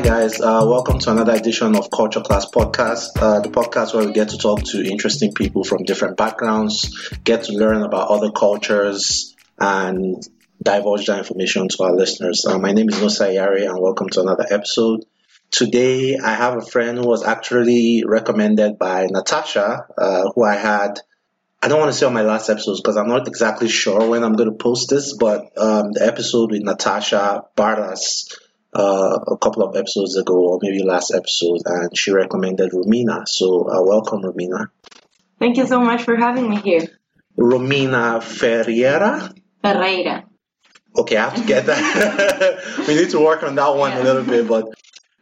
[0.00, 0.40] Hi, guys.
[0.40, 4.30] Uh, welcome to another edition of Culture Class Podcast, uh, the podcast where we get
[4.30, 10.26] to talk to interesting people from different backgrounds, get to learn about other cultures, and
[10.62, 12.46] divulge that information to our listeners.
[12.46, 15.04] Uh, my name is Musa Yari, and welcome to another episode.
[15.50, 20.98] Today, I have a friend who was actually recommended by Natasha, uh, who I had.
[21.62, 24.24] I don't want to say on my last episodes because I'm not exactly sure when
[24.24, 28.24] I'm going to post this, but um, the episode with Natasha Barlas
[28.72, 33.26] uh, a couple of episodes ago, or maybe last episode, and she recommended Romina.
[33.26, 34.68] So, uh, welcome, Romina.
[35.38, 36.86] Thank you so much for having me here.
[37.36, 39.32] Romina Ferreira.
[39.62, 40.24] Ferreira.
[40.96, 42.62] Okay, I have to get that.
[42.88, 44.66] we need to work on that one a little bit, but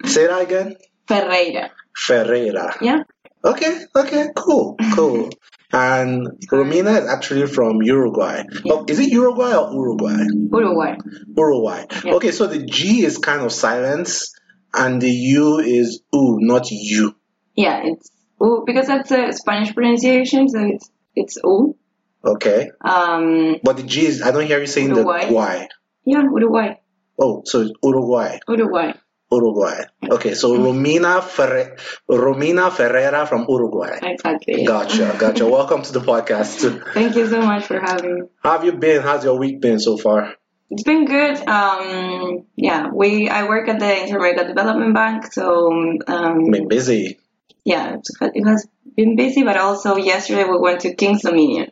[0.05, 0.77] say that again.
[1.07, 1.71] Ferreira.
[1.95, 2.75] Ferreira.
[2.81, 3.03] Yeah.
[3.45, 5.31] Okay, okay, cool, cool.
[5.73, 8.45] And Romina is actually from Uruguay.
[8.65, 8.73] Yeah.
[8.73, 10.25] Oh, is it Uruguay or Uruguay?
[10.51, 10.97] Uruguay.
[11.37, 11.85] Uruguay.
[12.05, 12.15] Yeah.
[12.15, 14.33] Okay, so the G is kind of silence
[14.73, 17.15] and the U is U, not U.
[17.55, 21.77] Yeah, it's U because that's a Spanish pronunciation, so it's it's U.
[22.25, 24.23] Okay, Um, but the G is.
[24.23, 25.27] I don't hear you saying Uruguay.
[25.27, 25.69] the Y.
[26.05, 26.75] yeah, Uruguay.
[27.19, 28.39] Oh, so it's Uruguay.
[28.49, 28.93] Uruguay.
[29.31, 29.85] Uruguay.
[30.11, 31.77] Okay, so Romina Ferre-
[32.09, 33.99] Romina Ferreira from Uruguay.
[34.03, 34.65] Exactly.
[34.65, 35.47] Gotcha, gotcha.
[35.59, 36.65] Welcome to the podcast.
[36.95, 38.23] Thank you so much for having me.
[38.43, 39.03] How have you been?
[39.03, 40.35] How's your week been so far?
[40.71, 41.37] It's been good.
[41.49, 45.73] Um, yeah, we I work at the Inter-America Development Bank, so
[46.07, 47.19] um, Been busy.
[47.65, 49.43] yeah, it has been busy.
[49.45, 51.71] But also yesterday we went to Kings Dominion.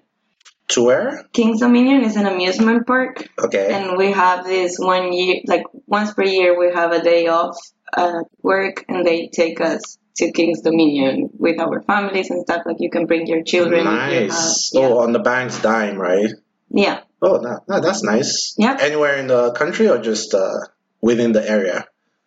[0.70, 1.24] To where?
[1.32, 3.72] Kings Dominion is an amusement park Okay.
[3.72, 7.56] and we have this one year like once per year we have a day off
[7.96, 12.76] at work and they take us to king's dominion with our families and stuff like
[12.80, 14.72] you can bring your children you Nice.
[14.74, 16.30] have- Oh, on the bank's dime, right?
[16.70, 18.54] yeah Oh, no, no, that's nice.
[18.58, 18.76] Yeah.
[18.78, 20.52] Anywhere in the country or just uh,
[21.00, 21.86] within the area?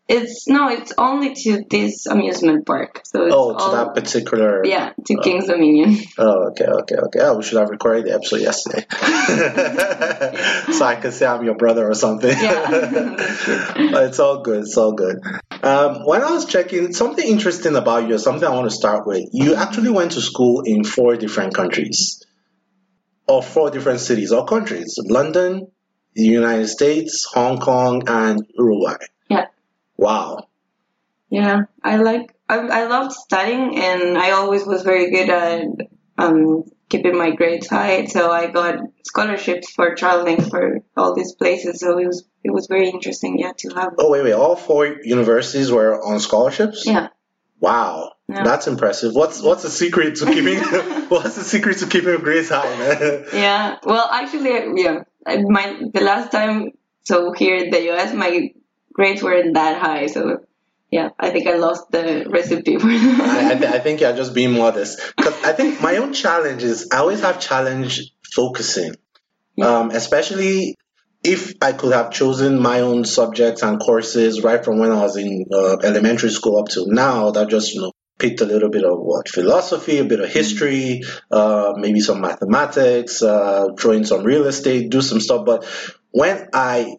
[0.10, 4.66] It's no it's only to this amusement park so it's Oh, to all, that particular.
[4.66, 7.20] yeah to king's dominion Oh, okay, okay, okay.
[7.22, 8.86] Oh, we should have recorded the episode yesterday,
[10.74, 12.30] so I could say I'm your brother or something.
[12.38, 13.44] Yeah, that's
[13.76, 13.92] true.
[13.92, 14.62] But it's all good.
[14.64, 15.18] It's all good.
[15.64, 19.30] Um, when I was checking, something interesting about you, something I want to start with.
[19.32, 22.26] You actually went to school in four different countries,
[23.28, 25.68] or four different cities or countries: London,
[26.16, 28.98] the United States, Hong Kong, and Uruguay.
[30.00, 30.48] Wow.
[31.30, 35.64] yeah i like I, I loved studying and i always was very good at
[36.18, 41.80] um keeping my grades high so i got scholarships for traveling for all these places
[41.82, 44.34] so it was it was very interesting yeah to have Oh wait, wait.
[44.34, 46.86] All four universities were on scholarships.
[46.86, 47.08] yeah
[47.62, 48.44] Wow, Yeah.
[48.46, 49.14] that's impressive.
[49.14, 50.60] What's what's the secret to keeping
[51.14, 53.26] what's the secret to keeping your grades high, man?
[53.34, 55.04] yeah well actually yeah
[55.58, 56.72] my the last time
[57.04, 58.32] so here in the us my
[59.00, 60.22] grades weren't that high so
[60.92, 64.34] yeah i think i lost the recipe for I, I, th- I think you're just
[64.40, 67.92] being modest because I think my own challenge is I always have challenge
[68.40, 68.92] focusing,
[69.56, 69.68] Yeah.
[69.70, 70.76] um, especially
[71.24, 75.16] if I could have chosen my own subjects and courses right from when I was
[75.18, 77.32] in uh, elementary school up till now.
[77.32, 77.92] That just you know
[78.24, 81.02] picked a little bit of what philosophy, a bit of history,
[81.40, 85.46] uh, maybe some mathematics, uh, throw in some real estate, do some stuff.
[85.46, 85.66] But
[86.12, 86.96] when I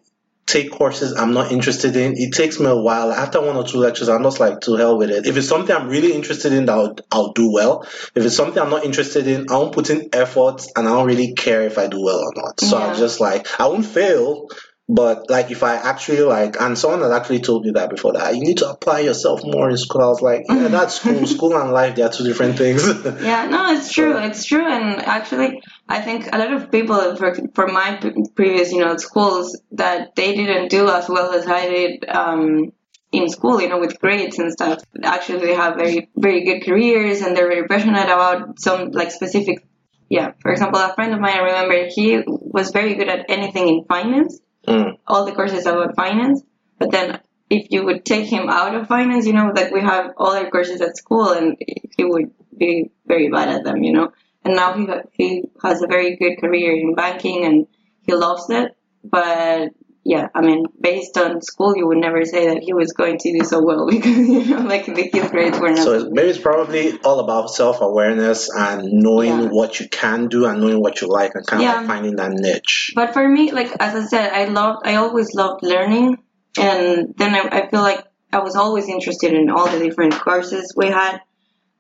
[0.51, 3.13] take courses I'm not interested in, it takes me a while.
[3.13, 5.27] After one or two lectures, I'm just like, to hell with it.
[5.27, 7.83] If it's something I'm really interested in, I'll, I'll do well.
[8.15, 11.07] If it's something I'm not interested in, I won't put in effort and I don't
[11.07, 12.61] really care if I do well or not.
[12.61, 14.49] So I'm just like, I won't fail.
[14.93, 18.35] But like if I actually like, and someone had actually told me that before that
[18.35, 20.03] you need to apply yourself more in school.
[20.03, 21.27] I was like, yeah, that's school.
[21.37, 22.85] school and life, they are two different things.
[23.23, 24.19] Yeah, no, it's true.
[24.19, 28.03] It's true, and actually, I think a lot of people for for my
[28.35, 32.73] previous, you know, schools that they didn't do as well as I did um,
[33.13, 34.83] in school, you know, with grades and stuff.
[35.05, 39.65] Actually, they have very very good careers, and they're very passionate about some like specific.
[40.09, 43.69] Yeah, for example, a friend of mine, I remember he was very good at anything
[43.69, 44.99] in finance, Mm.
[45.07, 46.43] all the courses about finance,
[46.79, 47.21] but then.
[47.53, 50.49] If you would take him out of finance, you know, like we have all other
[50.51, 51.57] courses at school, and
[51.97, 54.13] he would be very bad at them, you know.
[54.45, 57.67] And now he he has a very good career in banking and
[58.03, 58.77] he loves it.
[59.03, 59.71] But
[60.03, 63.39] yeah, I mean, based on school, you would never say that he was going to
[63.39, 65.79] do so well because you know, like the his grades were not.
[65.85, 69.49] So it's, maybe it's probably all about self awareness and knowing Yeah.
[69.49, 72.31] what you can do and knowing what you like and kind of like finding that
[72.33, 72.93] niche.
[72.95, 76.17] But for me, like as I said, I loved, I always loved learning,
[76.59, 80.73] and then I, I feel like I was always interested in all the different courses
[80.77, 81.21] we had.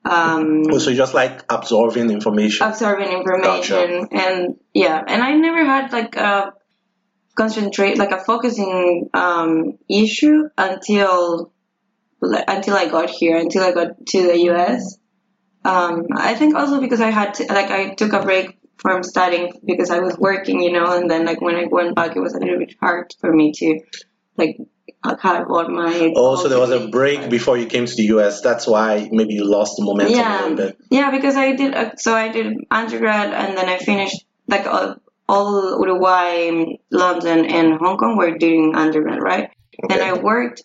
[0.04, 2.66] Um, Oh, So just like absorbing information.
[2.66, 6.54] absorbing information and yeah and i never had like a
[7.40, 11.52] concentrate like a focusing um, issue until
[12.22, 14.98] until I got here, until I got to the US.
[15.64, 19.46] Um, I think also because I had to, like I took a break from studying
[19.64, 22.34] because I was working, you know, and then like when I went back, it was
[22.34, 23.80] a little bit hard for me to
[24.36, 24.56] like
[25.22, 26.12] have all my.
[26.14, 28.42] Oh, so there was a break before you came to the US.
[28.42, 30.78] That's why maybe you lost the momentum a Yeah, little bit.
[30.90, 31.74] yeah, because I did.
[31.74, 34.96] Uh, so I did undergrad, and then I finished like all,
[35.30, 39.50] all Uruguay, London, and Hong Kong were doing undergrad, right?
[39.88, 40.62] Then I worked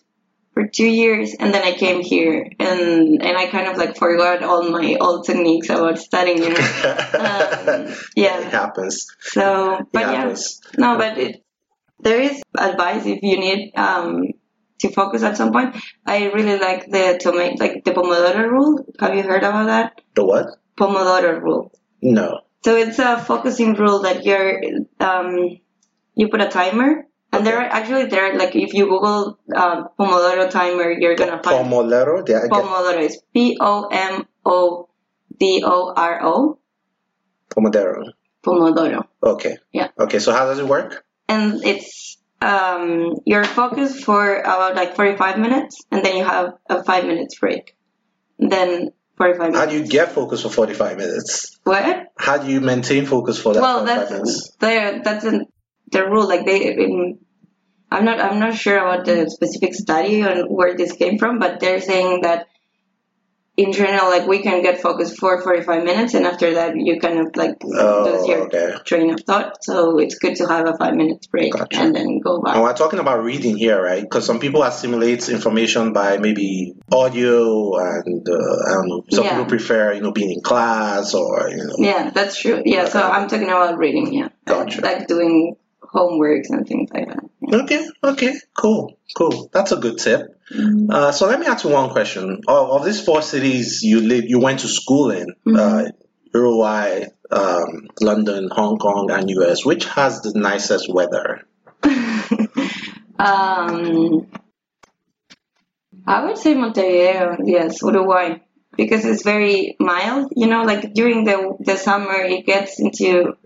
[0.54, 4.42] for two years, and then I came here, and and I kind of like forgot
[4.42, 6.56] all my old techniques about studying, you know.
[7.26, 9.06] um, It happens.
[9.20, 9.44] So,
[9.78, 10.60] It but yeah, happens.
[10.78, 11.44] no, but it,
[12.00, 14.32] there is advice if you need um
[14.80, 15.76] to focus at some point.
[16.04, 18.84] I really like the tomato, like the Pomodoro rule.
[19.00, 20.00] Have you heard about that?
[20.14, 20.46] The what?
[20.76, 21.72] Pomodoro rule.
[22.02, 22.40] No.
[22.66, 24.60] So it's a focusing rule that you're
[24.98, 25.60] um,
[26.16, 29.84] you put a timer, and there are actually there are, like if you Google uh,
[29.96, 32.28] Pomodoro timer, you're gonna find Pomodoro?
[32.28, 34.88] Yeah, Pomodoro is P O M O
[35.38, 36.58] D O R O
[37.54, 38.02] Pomodoro.
[38.44, 39.58] Pomodoro, Okay.
[39.70, 39.90] Yeah.
[39.96, 41.04] Okay, so how does it work?
[41.28, 46.82] and it's um, you're focused for about like 45 minutes, and then you have a
[46.82, 47.76] five minutes break.
[48.40, 49.58] Then 45 minutes.
[49.58, 51.58] How do you get focus for 45 minutes?
[51.64, 52.08] what?
[52.16, 54.56] How do you maintain focus for that well 45 that's minutes?
[54.60, 55.46] the that's in
[55.92, 57.18] the rule like they in,
[57.90, 61.60] i'm not i'm not sure about the specific study on where this came from but
[61.60, 62.46] they're saying that
[63.56, 67.18] in general like we can get focused for 45 minutes and after that you kind
[67.18, 68.74] of like lose Oh, your okay.
[68.84, 71.80] train of thought so it's good to have a five minutes break Gotcha.
[71.80, 72.54] and then go back.
[72.54, 74.02] And we're talking about reading here, right?
[74.02, 78.34] Because some people assimilate information by maybe audio, and uh,
[78.68, 79.04] I don't know.
[79.10, 79.30] Some Yeah.
[79.38, 81.74] people prefer, you know, being in class or you know.
[81.78, 84.80] yeah that's true yeah so i'm talking about reading yeah Gotcha.
[84.82, 87.24] like doing homeworks and things like that.
[87.52, 89.50] Okay, okay, cool, cool.
[89.52, 90.22] That's a good tip.
[90.90, 92.42] Uh, so let me ask you one question.
[92.46, 95.26] Of, of these four cities you live, you went to school in,
[95.56, 95.84] uh,
[96.34, 99.64] Uruguay, um, London, Hong Kong, and US.
[99.64, 101.42] Which has the nicest weather?
[103.18, 104.26] Um,
[106.06, 108.40] I would say Montevideo, yes, Uruguay,
[108.76, 110.32] because it's very mild.
[110.36, 113.36] You know, like during the the summer, it gets into.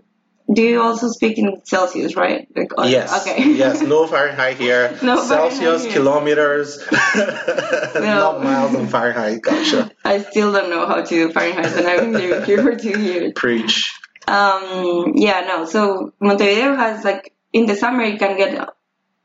[0.53, 2.47] Do you also speak in Celsius, right?
[2.55, 3.21] Like, oh, Yes.
[3.21, 3.53] Okay.
[3.53, 3.81] yes.
[3.81, 4.97] No Fahrenheit here.
[5.01, 5.93] No Celsius, here.
[5.93, 9.41] kilometers, not miles and Fahrenheit.
[9.41, 9.91] Gotcha.
[10.03, 12.99] I still don't know how to do Fahrenheit, and I've been living here for two
[12.99, 13.33] years.
[13.35, 13.93] Preach.
[14.27, 15.65] Um, yeah, no.
[15.65, 18.69] So Montevideo has like in the summer you can get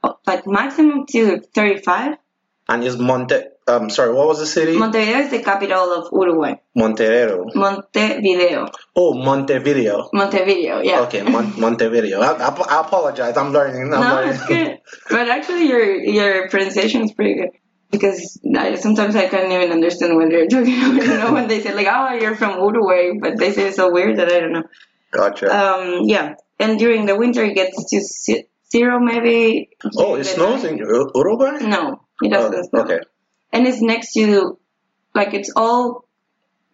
[0.02, 2.16] uh, like maximum to 35.
[2.68, 3.42] And is Monte?
[3.68, 4.76] Um, sorry, what was the city?
[4.78, 6.54] Montevideo is the capital of Uruguay.
[6.78, 7.52] Monterrey.
[7.54, 8.68] Montevideo.
[8.94, 10.08] Oh, Montevideo.
[10.12, 11.00] Montevideo, yeah.
[11.00, 12.20] Okay, Mon- Montevideo.
[12.20, 13.36] I, I, I apologize.
[13.36, 13.92] I'm learning.
[13.92, 14.34] I'm No, learning.
[14.34, 14.78] it's good.
[15.10, 17.50] But actually, your your pronunciation is pretty good
[17.90, 20.94] because I, sometimes I can't even understand what they're talking about.
[21.02, 23.90] You know, when they say like, "Oh, you're from Uruguay," but they say it so
[23.92, 24.64] weird that I don't know.
[25.10, 25.46] Gotcha.
[25.50, 28.00] Um, yeah, and during the winter it gets to
[28.70, 29.70] zero maybe.
[29.96, 31.58] oh, it snows in Uruguay?
[31.66, 32.54] No, it doesn't.
[32.54, 32.80] Oh, snow.
[32.82, 33.00] okay.
[33.52, 34.58] And it's next to,
[35.14, 36.06] like, it's all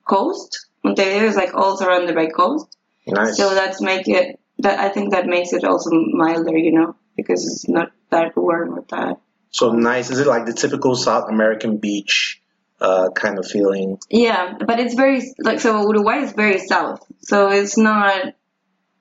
[0.05, 0.67] coast.
[0.85, 2.77] Montevideo is like all surrounded by coast.
[3.07, 3.37] Nice.
[3.37, 7.45] So that's make it that I think that makes it also milder, you know, because
[7.47, 9.21] it's not that warm or that.
[9.51, 10.11] So nice.
[10.11, 12.41] Is it like the typical South American beach
[12.81, 13.99] uh, kind of feeling?
[14.11, 18.35] Yeah, but it's very like so Uruguay is very south, so it's not.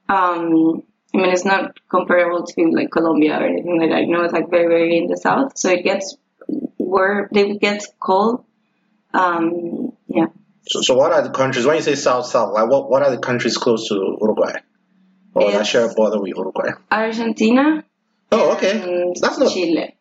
[0.10, 4.02] Um, I mean, it's not comparable to like Colombia or anything like that.
[4.02, 6.18] You know, it's like very very in the south, so it gets
[6.94, 8.44] where they would get cold.
[9.14, 10.28] Um, yeah,
[10.68, 11.66] So, so what are the countries?
[11.66, 14.56] When you say South South, like what what are the countries close to Uruguay?
[15.34, 16.72] Or that share a border with Uruguay?
[16.92, 17.84] Argentina.
[18.32, 18.74] Oh, okay.
[19.22, 19.52] That's not.
[19.52, 19.96] Chile.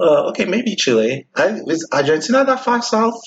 [0.00, 1.26] Uh, okay, maybe Chile.
[1.34, 3.18] I, is Argentina that far south?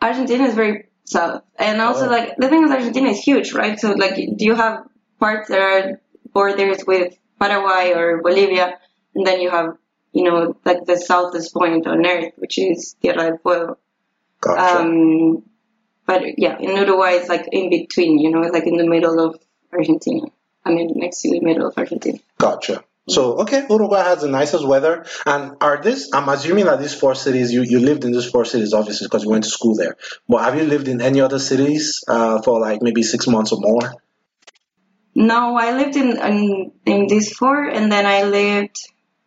[0.00, 2.10] Argentina is very south, and also Oh.
[2.16, 3.78] like the thing is Argentina is huge, right?
[3.78, 4.84] So like do you have
[5.20, 6.00] parts that are
[6.32, 7.08] borders with
[7.40, 8.78] Paraguay or Bolivia,
[9.14, 9.76] and then you have
[10.12, 13.78] you know like the southest point on earth, which is Tierra del Fuego.
[14.40, 14.80] Gotcha.
[14.80, 15.42] Um,
[16.06, 19.38] but yeah, in Uruguay it's like in between, you know, like in the middle of
[19.72, 20.26] Argentina.
[20.64, 22.18] I mean, next to the middle of Argentina.
[22.38, 22.84] Gotcha.
[23.08, 26.10] So okay, Uruguay has the nicest weather, and are this?
[26.12, 29.24] I'm assuming that these four cities you, you lived in these four cities obviously because
[29.24, 29.96] you went to school there.
[30.28, 33.60] But have you lived in any other cities uh, for like maybe six months or
[33.60, 33.94] more?
[35.14, 38.76] No, I lived in, in in these four, and then I lived.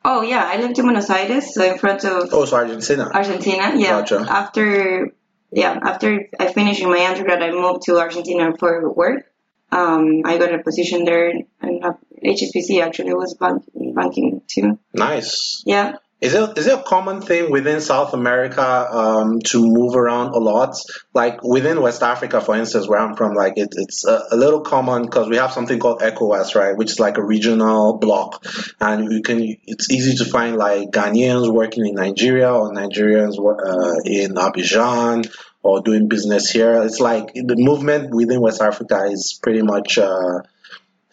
[0.03, 3.09] Oh yeah, I lived in Buenos Aires, so in front of Oh, so Argentina.
[3.13, 3.73] Argentina.
[3.75, 3.99] Yeah.
[4.01, 4.25] Gotcha.
[4.29, 5.11] After
[5.51, 9.25] yeah, after I finished my undergrad, I moved to Argentina for work.
[9.71, 11.29] Um, I got a position there,
[11.61, 11.93] and uh,
[12.25, 14.79] HSBC actually was bank, banking too.
[14.93, 15.63] Nice.
[15.65, 15.95] Yeah.
[16.21, 20.37] Is it is it a common thing within South America um, to move around a
[20.37, 20.75] lot?
[21.15, 24.61] Like within West Africa, for instance, where I'm from, like it, it's a, a little
[24.61, 28.45] common because we have something called ECOWAS, right, which is like a regional block,
[28.79, 34.01] and you can it's easy to find like Ghanaians working in Nigeria or Nigerians uh,
[34.05, 35.27] in Abidjan
[35.63, 36.83] or doing business here.
[36.83, 39.97] It's like the movement within West Africa is pretty much.
[39.97, 40.41] Uh,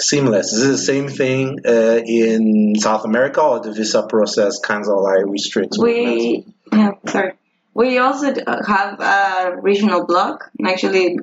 [0.01, 0.53] seamless.
[0.53, 5.01] Is it the same thing uh, in South America, or the visa process kind of
[5.03, 5.79] like restricts?
[5.79, 7.33] We yeah, sorry.
[7.75, 8.35] We also
[8.67, 10.51] have a regional bloc.
[10.67, 11.19] Actually,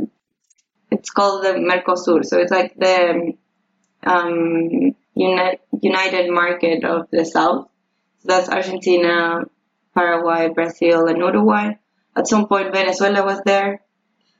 [0.91, 2.23] it's called the Mercosur.
[2.23, 3.33] So it's like the
[4.05, 7.67] um, uni- united market of the South.
[8.19, 9.41] So that's Argentina,
[9.93, 11.73] Paraguay, Brazil, and Uruguay.
[12.15, 13.81] At some point, Venezuela was there.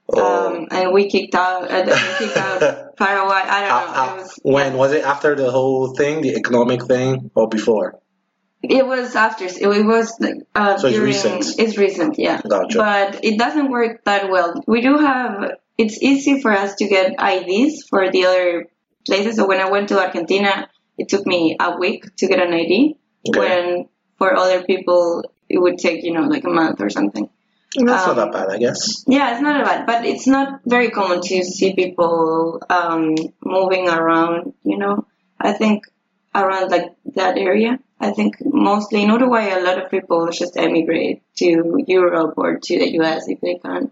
[0.08, 0.56] Oh.
[0.56, 3.42] Um, and we kicked out, uh, we kicked out Paraguay.
[3.44, 4.02] I don't know.
[4.02, 4.78] Uh, was, when yeah.
[4.78, 8.00] was it after the whole thing, the economic thing, or before?
[8.62, 9.46] It was after.
[9.46, 10.20] It was
[10.56, 11.60] uh, so during, it's recent.
[11.60, 12.42] It's recent, yeah.
[12.48, 12.78] Gotcha.
[12.78, 14.64] But it doesn't work that well.
[14.68, 15.54] We do have.
[15.78, 18.68] It's easy for us to get IDs for the other
[19.06, 19.36] places.
[19.36, 22.98] So when I went to Argentina, it took me a week to get an ID.
[23.28, 23.40] Okay.
[23.40, 27.30] When for other people, it would take you know like a month or something.
[27.76, 29.04] That's um, not that bad, I guess.
[29.08, 33.90] Yeah, it's not that bad, but it's not very common to see people um, moving
[33.90, 34.54] around.
[34.64, 35.08] You know,
[35.40, 35.86] I think
[36.34, 37.80] around like that area.
[38.00, 42.80] I think mostly in Uruguay, a lot of people just emigrate to Europe or to
[42.80, 43.92] the US if they can.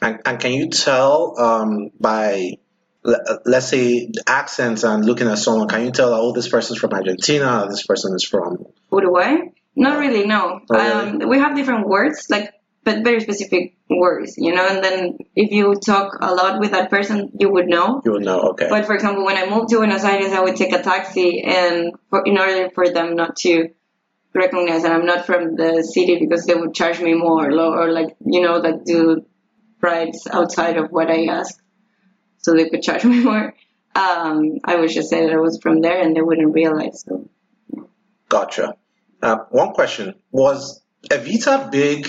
[0.00, 2.58] And, and can you tell um, by
[3.04, 7.66] let's say accents and looking at someone, can you tell oh this person's from Argentina,
[7.68, 9.36] this person is from Uruguay?
[9.74, 10.60] Not really, no.
[10.70, 11.22] Oh, really?
[11.22, 12.28] Um, we have different words.
[12.28, 12.52] Like
[12.84, 14.66] but very specific words, you know.
[14.66, 18.02] And then if you talk a lot with that person, you would know.
[18.04, 18.66] You would know, okay.
[18.68, 21.92] But for example, when I moved to Buenos Aires, I would take a taxi, and
[22.10, 23.70] for, in order for them not to
[24.34, 28.16] recognize that I'm not from the city, because they would charge me more, or like
[28.24, 29.24] you know, like do
[29.80, 31.60] rides outside of what I asked,
[32.38, 33.54] so they could charge me more.
[33.94, 37.04] Um, I would just say that I was from there, and they wouldn't realize.
[37.06, 37.28] So.
[38.28, 38.74] Gotcha.
[39.20, 42.08] Uh, one question was Evita big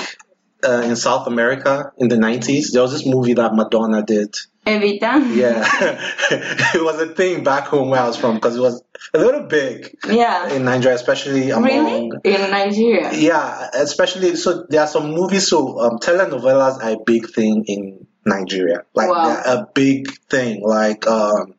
[0.64, 2.72] uh, in South America in the 90s.
[2.72, 4.36] There was this movie that Madonna did.
[4.66, 5.36] Evita?
[5.36, 5.64] Yeah.
[6.74, 8.82] it was a thing back home where I was from because it was
[9.14, 9.98] a little big.
[10.08, 10.50] Yeah.
[10.54, 11.64] In Nigeria, especially among.
[11.64, 12.12] Really?
[12.24, 13.14] In Nigeria?
[13.14, 14.36] Yeah, especially.
[14.36, 15.48] So there are some movies.
[15.48, 18.84] So um, telenovelas are a big thing in Nigeria.
[18.94, 19.42] Like wow.
[19.46, 20.62] a big thing.
[20.64, 21.06] Like.
[21.08, 21.56] Um,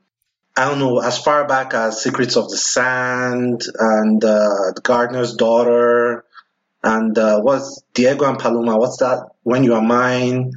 [0.56, 5.34] I don't know, as far back as Secrets of the Sand and uh, The Gardener's
[5.34, 6.23] Daughter,
[6.84, 8.76] and uh, what's Diego and Paloma?
[8.76, 9.30] What's that?
[9.42, 10.52] When you are mine.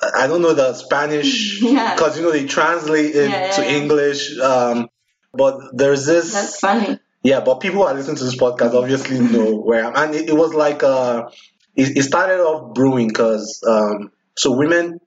[0.00, 2.16] I don't know the Spanish because yeah.
[2.16, 4.38] you know they translate it yeah, yeah, to English.
[4.38, 4.88] Um,
[5.32, 6.32] but there's this.
[6.32, 6.98] That's funny.
[7.22, 9.96] Yeah, but people who are listening to this podcast obviously know where I'm.
[9.96, 11.30] And it, it was like uh,
[11.74, 15.00] it, it, started off brewing because um, so women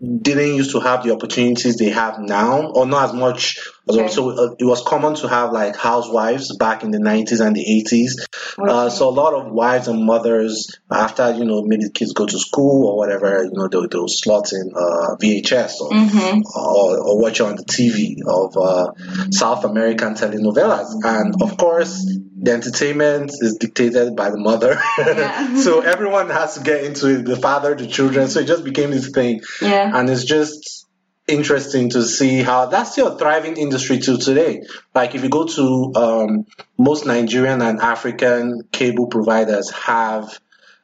[0.00, 3.58] didn't used to have the opportunities they have now, or not as much.
[3.88, 4.08] Okay.
[4.08, 7.84] So uh, it was common to have like housewives back in the 90s and the
[7.84, 8.12] 80s.
[8.58, 8.72] Okay.
[8.72, 12.38] Uh, so a lot of wives and mothers, after you know maybe kids go to
[12.38, 16.40] school or whatever, you know they'll, they'll slot in uh, VHS or, mm-hmm.
[16.56, 22.06] or, or watch on the TV of uh, South American telenovelas, and of course
[22.42, 24.80] the entertainment is dictated by the mother.
[24.98, 25.56] Yeah.
[25.60, 28.28] so everyone has to get into it, the father, the children.
[28.28, 29.42] So it just became this thing.
[29.60, 29.90] Yeah.
[29.94, 30.86] And it's just
[31.28, 34.62] interesting to see how that's still a thriving industry to today.
[34.94, 36.46] Like if you go to um,
[36.78, 40.38] most Nigerian and African cable providers have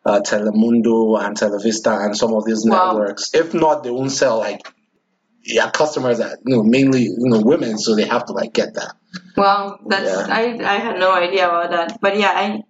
[0.04, 2.92] uh, Telemundo and Televista and some of these wow.
[2.92, 3.34] networks.
[3.34, 4.60] If not, they won't sell like
[5.46, 8.74] yeah, customers that you know mainly you know women, so they have to like get
[8.74, 8.94] that.
[9.36, 10.34] Well, that's yeah.
[10.34, 12.62] I I had no idea about that, but yeah, I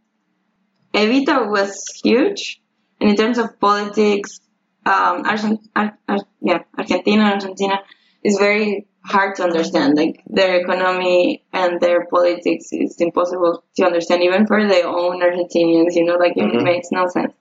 [0.94, 2.60] Evita was huge,
[3.00, 4.40] and in terms of politics,
[4.84, 7.80] um, Argent, Ar, Ar, yeah, Argentina, Argentina
[8.22, 9.96] is very hard to understand.
[9.96, 15.94] Like their economy and their politics is impossible to understand, even for their own Argentinians.
[15.94, 16.58] You know, like mm-hmm.
[16.58, 17.32] it makes no sense.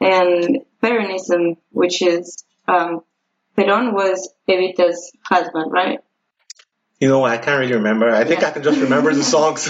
[0.00, 3.02] And Peronism, which is um,
[3.56, 5.98] Peron was Evita's husband, right?
[7.00, 8.08] You know, I can't really remember.
[8.08, 8.48] I think yeah.
[8.48, 9.68] I can just remember the songs.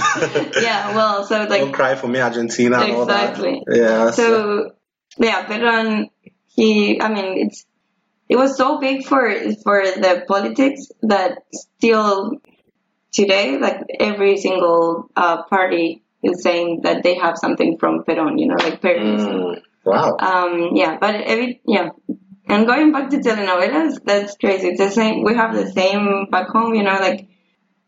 [0.60, 3.62] yeah, well, so like Don't Cry for Me, Argentina, exactly.
[3.68, 4.10] Yeah.
[4.10, 4.70] So, so
[5.18, 6.10] yeah, Peron,
[6.48, 7.64] he, I mean, it's
[8.28, 12.32] it was so big for for the politics that still
[13.12, 18.46] today, like every single uh, party is saying that they have something from Peron, you
[18.46, 19.56] know, like Peronism.
[19.56, 20.16] Mm, wow.
[20.18, 21.90] Um, yeah, but every yeah,
[22.46, 24.68] and going back to telenovelas, that's crazy.
[24.68, 25.22] It's the same.
[25.22, 26.98] We have the same back home, you know.
[26.98, 27.28] Like,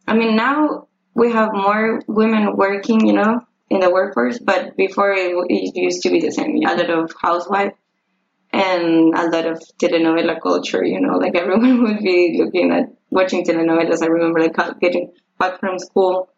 [0.06, 5.12] I mean, now we have more women working, you know, in the workforce, but before
[5.12, 6.56] it, it used to be the same.
[6.56, 7.74] A lot of housewife
[8.52, 10.84] and a lot of telenovela culture.
[10.84, 14.02] You know, like everyone would be looking at watching telenovelas.
[14.02, 16.28] I remember like getting back from school.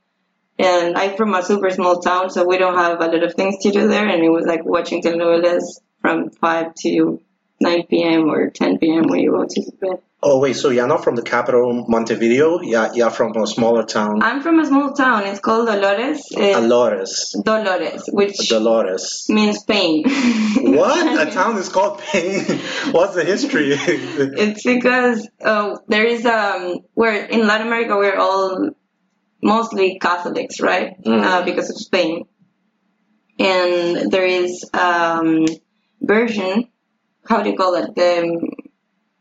[0.59, 3.59] And I'm from a super small town, so we don't have a lot of things
[3.59, 4.09] to do there.
[4.09, 7.21] And it was like watching telenovelas from 5 to
[7.61, 8.29] 9 p.m.
[8.29, 9.05] or 10 p.m.
[9.09, 9.99] when you go to bed.
[10.23, 12.61] Oh wait, so you're not from the capital, Montevideo?
[12.63, 14.23] Yeah, you're from a smaller town.
[14.23, 15.25] I'm from a small town.
[15.25, 16.25] It's called Dolores.
[16.31, 17.37] It's Dolores.
[17.45, 19.27] Dolores, which Dolores.
[19.29, 20.05] means pain.
[20.59, 21.29] What?
[21.29, 22.43] A town is called Pain.
[22.91, 23.71] What's the history?
[23.77, 28.71] it's because uh, there is um where in Latin America we're all
[29.43, 31.01] mostly Catholics, right?
[31.05, 31.23] Mm.
[31.23, 32.25] Uh, because of Spain,
[33.39, 35.47] and there is um
[36.01, 36.69] version.
[37.29, 37.95] How do you call it?
[37.95, 38.49] The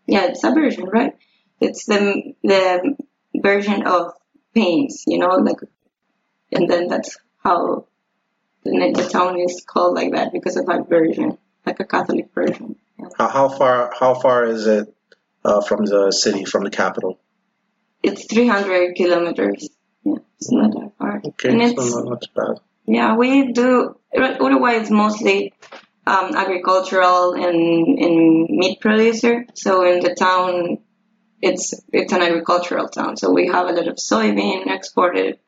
[0.08, 1.16] yeah, it's a version, right?
[1.60, 2.96] It's the the
[3.34, 4.14] version of
[4.54, 5.58] pains, you know, like,
[6.52, 7.88] and then that's how
[8.64, 12.76] the, the town is called like that because of that version, like a Catholic version.
[13.00, 13.10] Yeah.
[13.18, 13.94] how, how far?
[13.98, 14.94] How far is it
[15.44, 17.20] uh, from the city, from the capital?
[18.04, 19.70] It's 300 kilometers.
[20.04, 21.22] Yeah, it's not that far.
[21.26, 22.60] Okay, and it's not, not bad.
[22.86, 23.98] yeah, we do.
[24.14, 25.54] Uruguay is mostly
[26.08, 29.46] um, agricultural and, and meat producer.
[29.56, 30.80] So in the town,
[31.42, 33.18] it's it's an agricultural town.
[33.18, 35.40] So we have a lot of soybean exported.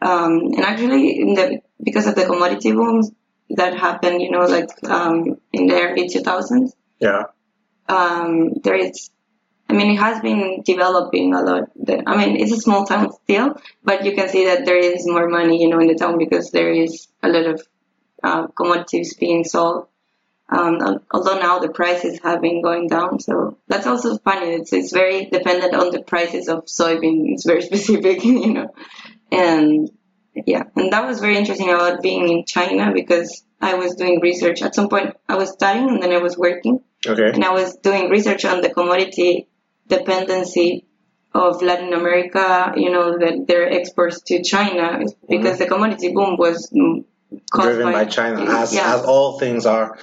[0.00, 3.10] Um, and actually, in the because of the commodity booms
[3.50, 7.24] that happened, you know, like um, in the early 2000s, Yeah.
[7.88, 9.10] um, there is,
[9.68, 11.70] I mean, it has been developing a lot.
[12.06, 15.28] I mean, it's a small town still, but you can see that there is more
[15.28, 17.66] money, you know, in the town because there is a lot of
[18.22, 19.86] uh, commodities being sold.
[20.50, 24.52] Um, although now the prices have been going down, so that's also funny.
[24.52, 27.24] It's it's very dependent on the prices of soybean.
[27.26, 28.74] It's very specific, you know,
[29.30, 29.90] and
[30.46, 34.62] yeah, and that was very interesting about being in China because I was doing research.
[34.62, 37.30] At some point, I was studying and then I was working Okay.
[37.32, 39.48] and I was doing research on the commodity
[39.86, 40.86] dependency
[41.34, 46.70] of Latin America, you know, that their exports to China because the commodity boom was
[46.74, 47.04] mm,
[47.54, 49.98] Driven by China, as yeah, as all things are,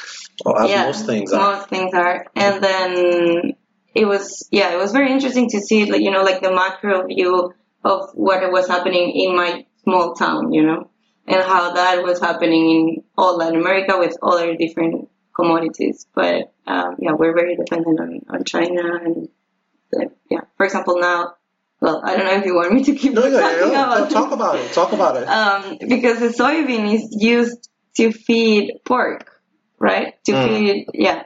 [0.45, 1.57] or as yeah, most things are.
[1.57, 2.25] most things are.
[2.35, 3.53] And then
[3.93, 7.05] it was, yeah, it was very interesting to see, like, you know, like the macro
[7.07, 7.53] view
[7.83, 10.89] of what was happening in my small town, you know,
[11.27, 16.07] and how that was happening in all Latin America with other different commodities.
[16.13, 19.29] But um, yeah, we're very dependent on, on China and
[20.29, 20.41] yeah.
[20.57, 21.35] For example, now,
[21.85, 24.09] well, I don't know if you want me to keep No, talking no, no, about
[24.09, 24.73] talk about it.
[24.73, 25.27] Talk about it.
[25.29, 29.29] um, because the soybean is used to feed pork,
[29.79, 30.15] right?
[30.25, 30.43] To Mm.
[30.43, 31.23] feed, yeah.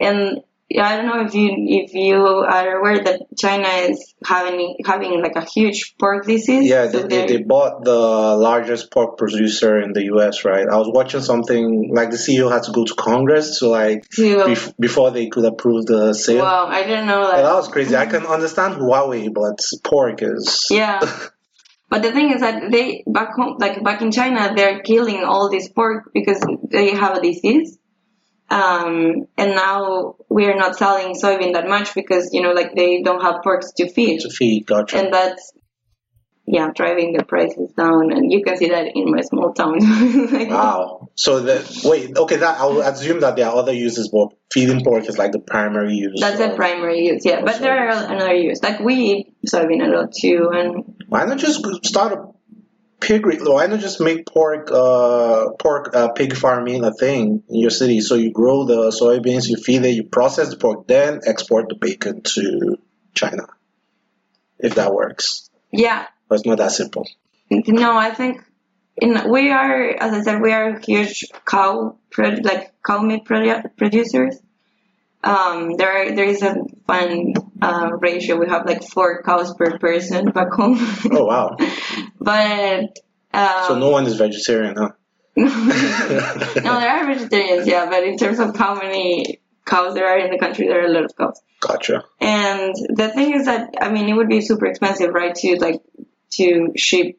[0.00, 0.40] And
[0.70, 5.20] yeah, I don't know if you if you are aware that China is having having
[5.20, 6.70] like a huge pork disease.
[6.70, 10.44] Yeah, So they, they, bought the largest pork producer in the U.S.
[10.44, 10.68] Right?
[10.68, 14.22] I was watching something like the CEO had to go to Congress to like to,
[14.22, 16.38] bef- before they could approve the sale.
[16.38, 17.42] wow, I didn't know Yeah, that.
[17.42, 17.96] that was crazy.
[17.96, 18.24] I mm-hmm.
[18.24, 21.00] can understand Huawei, but pork is Yeah.
[21.88, 25.50] But the thing is that they back home, like back in China, they're killing all
[25.50, 27.76] this pork because they have a disease.
[28.50, 33.02] Um, and now we are not selling soybean that much because you know, like they
[33.02, 34.20] don't have porks to feed.
[34.20, 34.66] to feed.
[34.66, 34.98] Gotcha.
[34.98, 35.52] and that's
[36.46, 39.78] yeah driving the prices down and you can see that in my small town
[40.32, 41.10] Like, Wow.
[41.14, 44.82] So that wait, okay, that I will assume that there are other uses, but feeding
[44.82, 46.18] pork is like the primary use.
[46.20, 49.90] that's the primary use yeah but there are another use like we eat soybean a
[49.96, 52.24] lot too and Why not just start a
[53.00, 53.38] piggery?
[53.40, 58.00] Why not just make pork, uh, pork uh, pig farming a thing in your city?
[58.00, 61.74] So you grow the soybeans, you feed it, you process the pork, then export the
[61.76, 62.78] bacon to
[63.14, 63.44] China.
[64.58, 67.06] If that works, yeah but it's not that simple.
[67.50, 68.42] no i think
[68.96, 74.36] in we are as i said we are huge cow like cow meat producers
[75.22, 76.54] um there are, there is a
[76.86, 80.78] fun uh, ratio we have like four cows per person back home
[81.10, 81.56] Oh wow!
[82.20, 82.98] but
[83.32, 84.90] um, So no one is vegetarian, huh?
[85.36, 90.30] no, there are vegetarians, yeah, but in terms of how many cows there are in
[90.30, 91.40] the country, there are a lot of cows.
[91.60, 92.04] Gotcha.
[92.20, 95.80] And the thing is that, I mean, it would be super expensive, right, to like,
[96.32, 97.18] to ship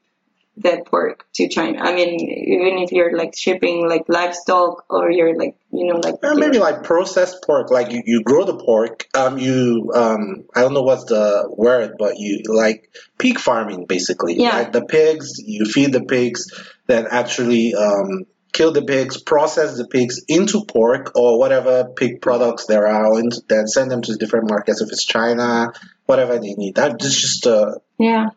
[0.57, 1.79] the pork to China.
[1.81, 6.15] I mean, even if you're like shipping like livestock or you're like, you know, like,
[6.21, 10.73] maybe like processed pork, like you, you grow the pork, um, you, um, I don't
[10.73, 14.35] know what's the word, but you like pig farming basically.
[14.37, 14.57] Yeah.
[14.57, 16.47] Like the pigs, you feed the pigs,
[16.87, 22.65] then actually, um, kill the pigs, process the pigs into pork or whatever pig products
[22.65, 25.71] there are, and then send them to different markets if it's China,
[26.05, 26.75] whatever they need.
[26.75, 28.31] That's just a, yeah.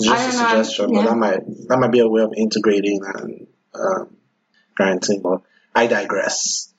[0.00, 1.02] It's just a know, suggestion, yeah.
[1.02, 4.16] but that might, that might be a way of integrating and um,
[4.74, 5.42] granting, but
[5.74, 6.72] I digress.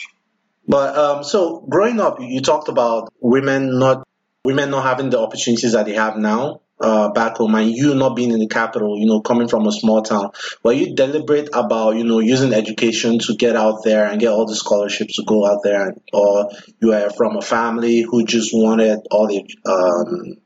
[0.68, 4.06] but um, so growing up, you talked about women not
[4.44, 8.16] women not having the opportunities that they have now uh, back home and you not
[8.16, 10.30] being in the capital, you know, coming from a small town,
[10.62, 14.46] were you deliberate about, you know, using education to get out there and get all
[14.46, 16.50] the scholarships to go out there, and, or
[16.80, 20.36] you were from a family who just wanted all the um,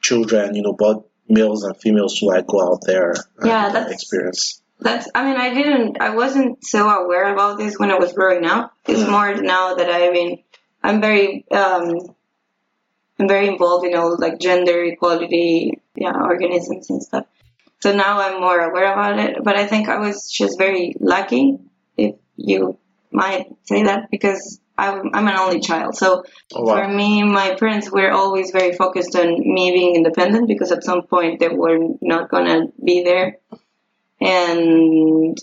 [0.00, 3.92] children, you know, both males and females to like go out there and Yeah, that's-
[3.92, 4.60] experience?
[4.82, 8.46] That's, I mean, I didn't, I wasn't so aware about this when I was growing
[8.46, 8.72] up.
[8.86, 9.10] It's Mm.
[9.10, 10.42] more now that I mean,
[10.82, 12.14] I'm very, um,
[13.18, 17.26] I'm very involved in all like gender equality, yeah, organisms and stuff.
[17.80, 19.44] So now I'm more aware about it.
[19.44, 21.58] But I think I was just very lucky,
[21.98, 22.78] if you
[23.12, 25.96] might say that, because I'm, I'm an only child.
[25.96, 26.74] So Oh, wow.
[26.76, 31.02] for me, my parents were always very focused on me being independent because at some
[31.02, 33.38] point they were not gonna be there.
[34.20, 35.36] And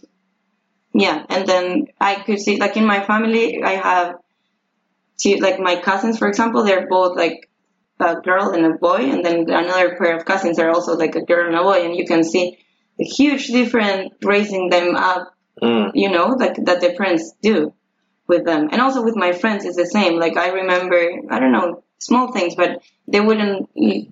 [0.93, 4.15] yeah, and then I could see, like in my family, I have
[5.21, 7.50] two, like my cousins, for example, they're both like
[8.00, 11.26] a girl and a boy, and then another pair of cousins are also like a
[11.26, 12.58] girl and a boy, and you can see
[13.00, 15.89] a huge difference raising them up Mm.
[15.95, 17.73] you know, like that the parents do
[18.28, 18.70] with them.
[18.72, 20.20] And also with my friends, it's the same.
[20.20, 23.70] Like I remember, I don't know, small things, but they wouldn't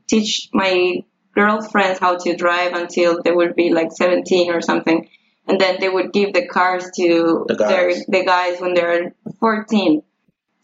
[0.07, 5.09] teach my girlfriends how to drive until they would be like 17 or something.
[5.47, 7.69] And then they would give the cars to The guys.
[7.69, 10.01] their the guys when they're 14.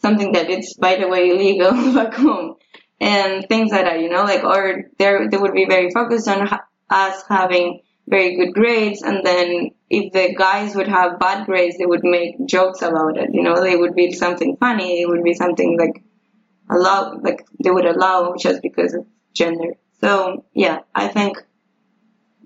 [0.00, 2.56] Something that it's by the way illegal back home.
[3.00, 6.46] And things like that, you know, like or they they would be very focused on
[6.46, 11.78] ha- us having very good grades and then if the guys would have bad grades
[11.78, 13.62] they would make jokes about it you know?
[13.62, 16.02] They would be something funny it would be something like
[16.70, 19.74] allow like they would allow just because of gender.
[20.00, 21.38] So yeah i think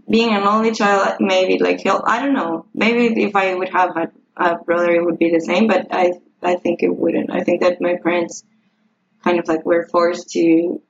[0.09, 3.95] being an only child maybe like help i don't know maybe if i would have
[3.95, 7.31] had a brother it would be the same but i i think it wouldn't.
[7.31, 8.45] I think that my parents
[9.25, 10.81] kind of like were forced to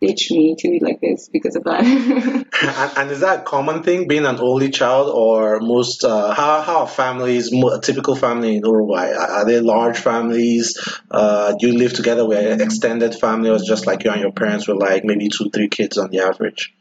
[0.00, 1.82] teach me to be like this because of that
[2.62, 6.04] And, and is that a common thing, being an only child, or most?
[6.04, 7.52] Uh, how how are families?
[7.52, 10.78] mo- A typical family in Uruguay are they large families?
[11.10, 14.32] Uh, do you live together with an extended family, or just like you and your
[14.32, 16.74] parents were like maybe two, three kids on the average?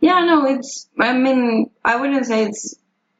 [0.00, 0.88] Yeah, no, it's.
[0.98, 2.74] I mean, I wouldn't say it's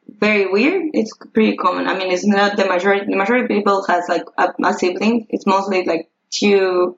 [0.07, 0.89] very weird.
[0.93, 1.87] It's pretty common.
[1.87, 3.05] I mean, it's not the majority.
[3.05, 5.27] The majority of people has like a, a sibling.
[5.29, 6.97] It's mostly like two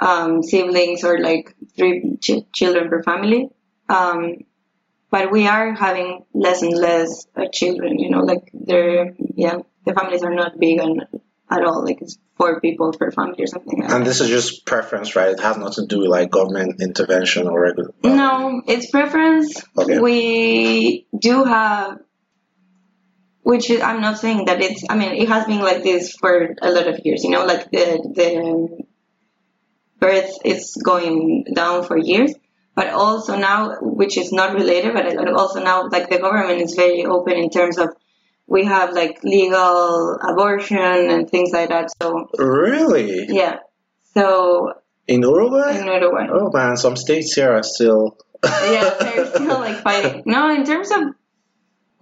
[0.00, 3.50] um, siblings or like three ch- children per family.
[3.88, 4.44] Um,
[5.10, 7.98] but we are having less and less uh, children.
[7.98, 11.04] You know, like they're yeah, the families are not big and
[11.50, 11.84] at all.
[11.84, 13.80] Like it's four people per family or something.
[13.80, 15.30] Like And this is just preference, right?
[15.30, 17.92] It has nothing to do with like government intervention or regular.
[18.04, 19.62] No, it's preference.
[19.76, 19.98] Okay.
[19.98, 21.98] We do have,
[23.42, 24.84] which is, I'm not saying that it's.
[24.88, 27.24] I mean, it has been like this for a lot of years.
[27.24, 28.84] You know, like the the
[30.00, 32.34] birth is going down for years.
[32.74, 37.04] But also now, which is not related, but also now, like the government is very
[37.04, 37.88] open in terms of
[38.46, 41.90] we have like legal abortion and things like that.
[42.00, 43.26] So Really?
[43.28, 43.58] yeah,
[44.14, 44.72] so
[45.08, 45.78] In Uruguay?
[45.78, 46.26] in Uruguay.
[46.32, 48.16] Oh man, some states here are still.
[48.44, 50.22] yeah, they're still like fighting.
[50.24, 51.00] No, in terms of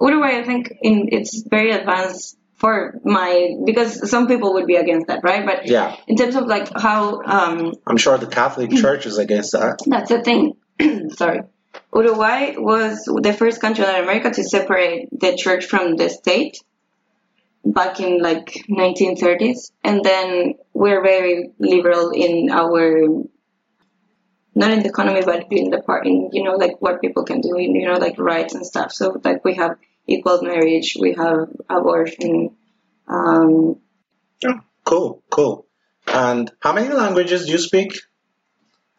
[0.00, 5.06] Uruguay, I think in, it's very advanced for my because some people would be against
[5.06, 5.46] that, right?
[5.46, 9.52] But Yeah, in terms of like how um, I'm sure the Catholic Church is against
[9.52, 9.78] that.
[9.86, 10.56] that's the thing.
[11.10, 11.42] Sorry,
[11.94, 16.58] Uruguay was the first country in Latin America to separate the church from the state
[17.64, 23.22] back in like 1930s, and then we're very liberal in our
[24.56, 27.40] not in the economy, but in the part, in you know, like what people can
[27.40, 28.90] do, in, you know, like rights and stuff.
[28.90, 29.76] So like we have
[30.08, 32.56] equal marriage, we have abortion.
[33.06, 33.76] Um,
[34.44, 35.66] Oh, cool, cool.
[36.06, 37.92] And how many languages do you speak?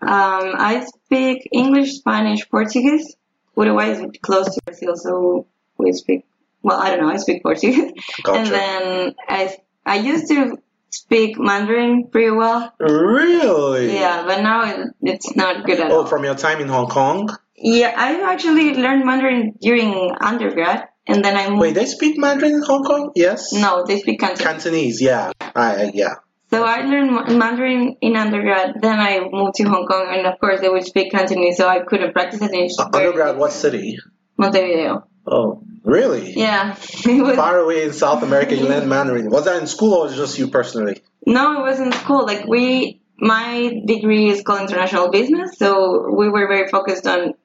[0.02, 3.15] um, I speak English, Spanish, Portuguese.
[3.58, 6.26] Uruguay is close to Brazil, so we speak.
[6.62, 7.10] Well, I don't know.
[7.10, 7.91] I speak Portuguese,
[8.26, 10.58] and then I I used to
[10.89, 12.74] speak Mandarin pretty well.
[12.80, 13.93] Really?
[13.95, 16.02] Yeah, but now it, it's not good at Oh, all.
[16.02, 17.30] Oh, from your time in Hong Kong?
[17.56, 21.62] Yeah, I actually learned Mandarin during undergrad, and then I moved.
[21.62, 23.12] Wait, they speak Mandarin in Hong Kong?
[23.15, 23.52] Yes.
[23.54, 24.45] No, they speak Cantonese.
[24.45, 25.32] Cantonese, yeah.
[25.56, 26.15] I, yeah.
[26.50, 28.82] So I learned Mandarin in undergrad.
[28.82, 31.80] Then I moved to Hong Kong, and of course they would speak Cantonese, so I
[31.82, 32.74] couldn't practice it.
[32.80, 34.00] Uh, undergrad, what city?
[34.38, 35.08] Montevideo.
[35.28, 36.34] Oh, really?
[36.34, 37.36] Yeah, was.
[37.36, 39.30] Far away in South America, you learned Mandarin.
[39.30, 41.02] Was that in school or just you personally?
[41.26, 42.26] No, it was in school.
[42.26, 47.36] Like we, my degree is called international business, so we were very focused on,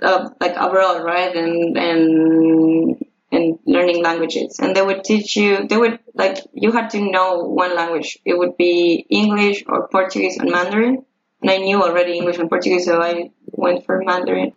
[0.00, 1.34] uh, like abroad, right?
[1.34, 2.49] And and
[3.90, 5.66] learning languages, and they would teach you.
[5.66, 8.18] They would like you had to know one language.
[8.24, 11.04] It would be English or Portuguese and Mandarin,
[11.42, 14.52] and I knew already English and Portuguese, so I went for Mandarin.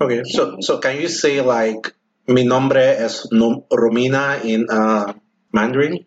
[0.00, 1.94] Okay, so so can you say like
[2.26, 5.12] mi nombre es nom- Romina in uh,
[5.52, 6.04] Mandarin?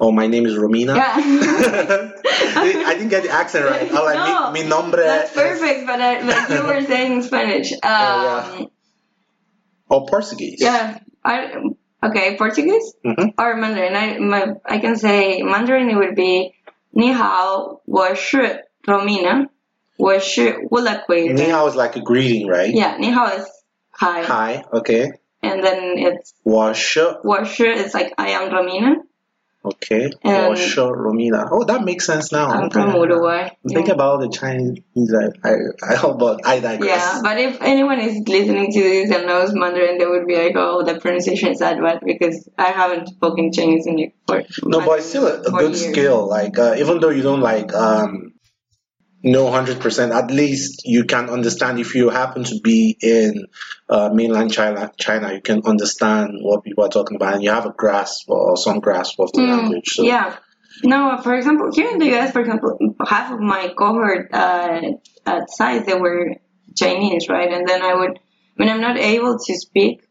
[0.00, 0.96] Oh, my name is Romina.
[0.96, 1.14] Yeah.
[1.14, 3.86] I didn't get the accent right.
[3.86, 5.04] I like No, mi, mi nombre.
[5.04, 7.70] That's es- perfect, but I, like you were saying Spanish.
[7.70, 8.64] Um, yeah.
[9.88, 10.58] Oh, Portuguese.
[10.60, 10.98] yeah.
[11.23, 11.51] I,
[12.03, 13.33] okay, Portuguese Mhm.
[13.37, 13.95] or Mandarin.
[13.95, 15.89] I my, I can say Mandarin.
[15.89, 16.53] It would be
[16.91, 19.49] 你好，我是 Romina，
[19.97, 21.53] 我是乌拉圭 Ni 的。
[21.53, 22.71] hao is like a greeting, right?
[22.73, 23.45] Yeah, 你好 is
[23.91, 24.63] hi, Hi.
[24.71, 25.11] Okay.
[25.41, 29.03] and then it's 我是我是 is like I am Romina.
[29.64, 30.10] okay.
[30.22, 31.48] And- 我是 Romina.
[31.50, 32.48] Oh, that makes sense now.
[32.50, 32.80] I'm Okay.
[32.80, 33.50] from Uruguay.
[33.66, 33.94] Think Yeah.
[33.94, 34.82] about the Chinese.
[35.14, 35.54] I, I,
[35.92, 36.88] I hope, but I digress.
[36.88, 40.54] Yeah, but if anyone is listening to this and knows Mandarin, they would be like,
[40.56, 44.98] "Oh, the pronunciation is that bad," because I haven't spoken Chinese in for No, but
[44.98, 45.86] it's still a, a good years.
[45.90, 46.28] skill.
[46.28, 48.31] Like uh, even though you don't like um,
[49.22, 51.78] know hundred percent, at least you can understand.
[51.78, 53.46] If you happen to be in
[53.88, 57.66] uh, mainland China, China, you can understand what people are talking about, and you have
[57.66, 59.88] a grasp or some grasp of the Mm, language.
[59.88, 60.36] So Yeah.
[60.84, 64.80] No, for example, here in the US, for example, half of my cohort uh,
[65.26, 66.34] at SAIS they were
[66.76, 67.52] Chinese, right?
[67.52, 70.02] And then I would, I mean, I'm not able to speak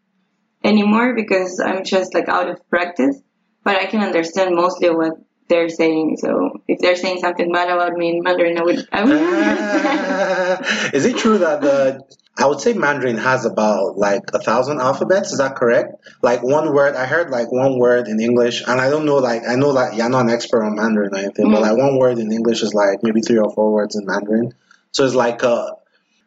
[0.63, 3.19] anymore because I'm just like out of practice,
[3.63, 5.13] but I can understand mostly what
[5.47, 6.17] they're saying.
[6.17, 9.17] So if they're saying something bad about me in Mandarin, I would, I would.
[9.17, 12.03] Ah, is it true that the
[12.37, 15.31] I would say Mandarin has about like a thousand alphabets?
[15.31, 15.95] Is that correct?
[16.21, 19.17] Like one word, I heard like one word in English, and I don't know.
[19.17, 21.61] Like I know like you're not an expert on Mandarin or anything, but Mhm.
[21.61, 24.53] like one word in English is like maybe three or four words in Mandarin.
[24.91, 25.75] So it's like a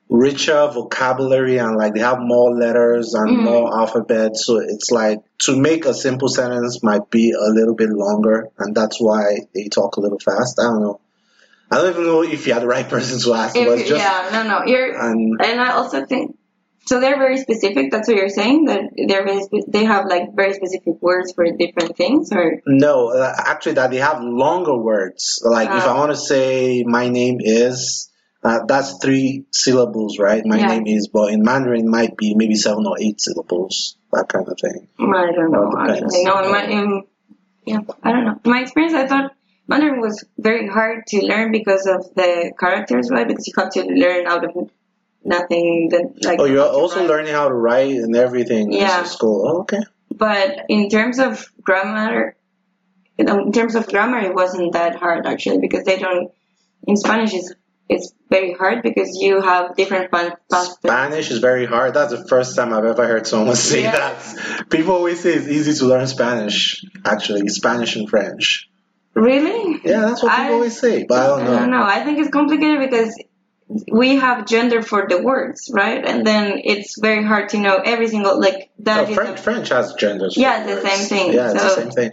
[0.08, 3.42] richer vocabulary, and like they have more letters and Mhm.
[3.42, 4.36] more alphabet.
[4.36, 8.74] So it's like to make a simple sentence might be a little bit longer, and
[8.74, 10.58] that's why they talk a little fast.
[10.60, 11.00] I don't know.
[11.70, 14.28] I don't even know if you're the right person to ask, but it's just yeah,
[14.32, 14.64] no, no.
[14.66, 16.36] You're, and and I also think
[16.84, 17.00] so.
[17.00, 17.90] They're very specific.
[17.90, 18.66] That's what you're saying.
[18.66, 23.08] That they're very spe- they have like very specific words for different things, or no,
[23.08, 25.40] uh, actually, that they have longer words.
[25.42, 25.94] Like if Ah.
[25.94, 28.10] I want to say my name is,
[28.44, 30.44] uh, that's three syllables, right?
[30.44, 30.66] My Yeah.
[30.68, 34.46] name is, but in Mandarin it might be maybe seven or eight syllables, that kind
[34.48, 34.86] of thing.
[35.00, 35.72] I don't know.
[35.78, 36.44] Actually, no.
[36.44, 37.02] In my, in,
[37.64, 38.38] yeah, I don't know.
[38.44, 39.32] In my experience, I thought
[39.66, 43.26] Mandarin was very hard to learn because of the characters, right?
[43.26, 44.70] Because you have to learn out of
[45.24, 45.88] nothing.
[45.90, 46.38] That like.
[46.38, 47.08] Oh, you're also write.
[47.08, 49.00] learning how to write and everything Yeah.
[49.00, 49.48] in school.
[49.48, 49.80] Oh, okay.
[50.14, 52.36] But in terms of grammar,
[53.16, 56.30] in terms of grammar, it wasn't that hard actually because they don't.
[56.86, 57.54] In Spanish, it's
[57.88, 60.76] it's very hard because you have different past.
[60.78, 61.94] Spanish is very hard.
[61.94, 63.92] That's the first time I've ever heard someone say Yeah.
[63.92, 64.70] that.
[64.70, 68.68] People always say it's easy to learn Spanish, actually, Spanish and French.
[69.14, 69.80] Really?
[69.84, 71.52] Yeah, that's what people I- always say, but I don't know.
[71.56, 71.82] I don't know.
[71.84, 73.14] I think it's complicated because
[73.90, 76.04] we have gender for the words, right?
[76.04, 79.68] And then it's very hard to know every single like that No, French, a- French
[79.70, 80.36] has genders.
[80.36, 80.88] Yeah, the words.
[80.88, 81.32] same thing.
[81.32, 82.12] Yeah, it's So- the same thing.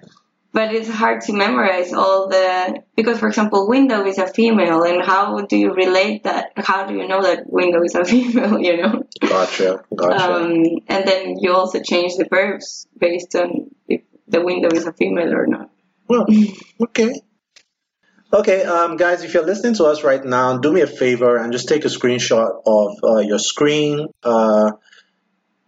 [0.54, 5.02] But it's hard to memorize all the because for example window is a female and
[5.04, 8.78] how do you relate that how do you know that window is a female you
[8.78, 10.34] know Gotcha, gotcha.
[10.34, 14.94] um, and then you also change the verbs based on if the window is a
[14.94, 15.70] female or not
[16.12, 16.28] well,
[16.82, 17.22] okay.
[18.34, 21.54] Okay, um, guys, if you're listening to us right now, do me a favor and
[21.54, 24.08] just take a screenshot of uh, your screen.
[24.22, 24.72] Uh,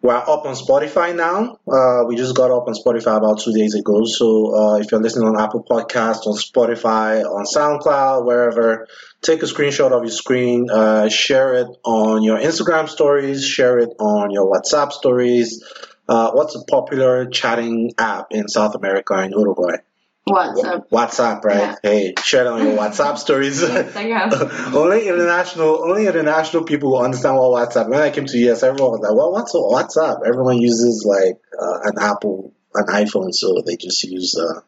[0.03, 1.57] we're up on Spotify now.
[1.65, 4.03] Uh, we just got up on Spotify about two days ago.
[4.03, 8.85] So uh, if you're listening on Apple Podcasts, on Spotify, on SoundCloud, wherever,
[9.21, 13.91] take a screenshot of your screen, uh, share it on your Instagram stories, share it
[13.97, 15.63] on your WhatsApp stories.
[16.09, 19.77] Uh, what's a popular chatting app in South America and Uruguay?
[20.25, 21.57] What's up WhatsApp, right?
[21.57, 21.75] Yeah.
[21.83, 23.61] Hey, share it on your WhatsApp stories.
[23.61, 24.73] Instagram.
[24.73, 27.89] only international, only international people will understand what WhatsApp.
[27.89, 31.79] When I came to US, everyone was like, "Well, what's WhatsApp?" Everyone uses like uh,
[31.83, 34.61] an Apple, an iPhone, so they just use uh,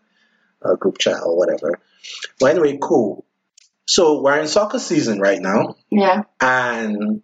[0.61, 1.79] a group chat or whatever.
[2.39, 3.25] Well, anyway, cool.
[3.87, 7.21] So we're in soccer season right now, yeah and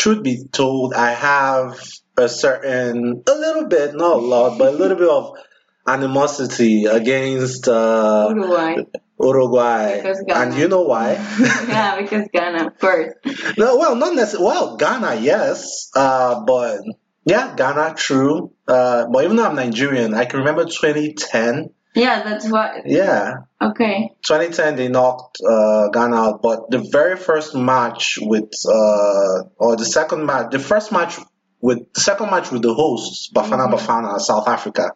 [0.00, 1.78] truth be told, I have
[2.16, 5.36] a certain, a little bit, not a lot, but a little bit of
[5.86, 8.76] animosity against uh, Uruguay
[9.20, 10.02] Uruguay.
[10.28, 11.12] And you know why?
[11.68, 13.12] yeah because Ghana of course
[13.58, 14.46] no, well, not necessarily.
[14.46, 15.90] Well, Ghana, yes.
[15.94, 16.80] Uh, but
[17.24, 18.52] yeah, Ghana, true.
[18.66, 21.70] Uh, but even though I'm Nigerian, I can remember 2010.
[21.94, 26.42] yeah that's what Yeah, okay 2010 they knocked uh, Ghana out.
[26.42, 31.18] But the very first match with, uh, or the second match, the first match
[31.60, 33.74] with the second match with the hosts, Bafana Mhm.
[33.74, 34.92] Bafana, South Africa.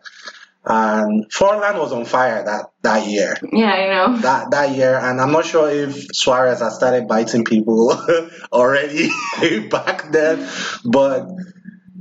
[0.66, 3.36] And Forlan was on fire that, that year.
[3.52, 4.18] Yeah, I know.
[4.18, 7.92] That that year, and I'm not sure if Suarez had started biting people
[8.52, 9.10] already
[9.70, 10.48] back then,
[10.84, 11.26] but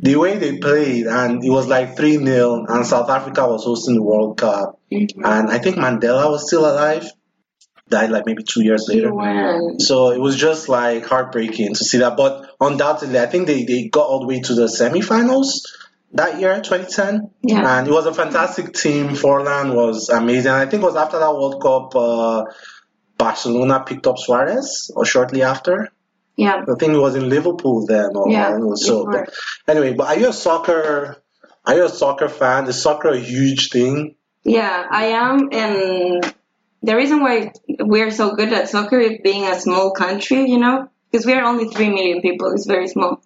[0.02, 3.96] the way they played, and it was like 3 0, and South Africa was hosting
[3.96, 4.80] the World Cup.
[4.92, 5.10] Mhm.
[5.24, 7.10] And I think Mandela was still alive,
[7.90, 9.12] died like maybe two years later.
[9.80, 12.16] So it was just like heartbreaking to see that.
[12.18, 15.62] But undoubtedly, I think they, they got all the way to the semifinals
[16.14, 17.32] that year, 2010.
[17.42, 17.80] Yeah.
[17.80, 19.10] And it was a fantastic team.
[19.10, 20.52] Forlan was amazing.
[20.52, 22.46] I think it was after that World Cup, uh,
[23.18, 25.90] Barcelona picked up Suarez, or shortly after.
[26.36, 26.64] Yeah.
[26.68, 28.16] I think it was in Liverpool then.
[28.16, 29.34] Or, Yeah, So, but
[29.68, 31.24] anyway, but are you a soccer?
[31.66, 32.68] Are you a soccer fan?
[32.68, 34.16] Is soccer a huge thing?
[34.44, 36.34] Yeah, I am, and
[36.82, 40.90] the reason why we're so good at soccer is being a small country, you know,
[41.10, 42.52] because we are only three million people.
[42.52, 43.22] It's very small,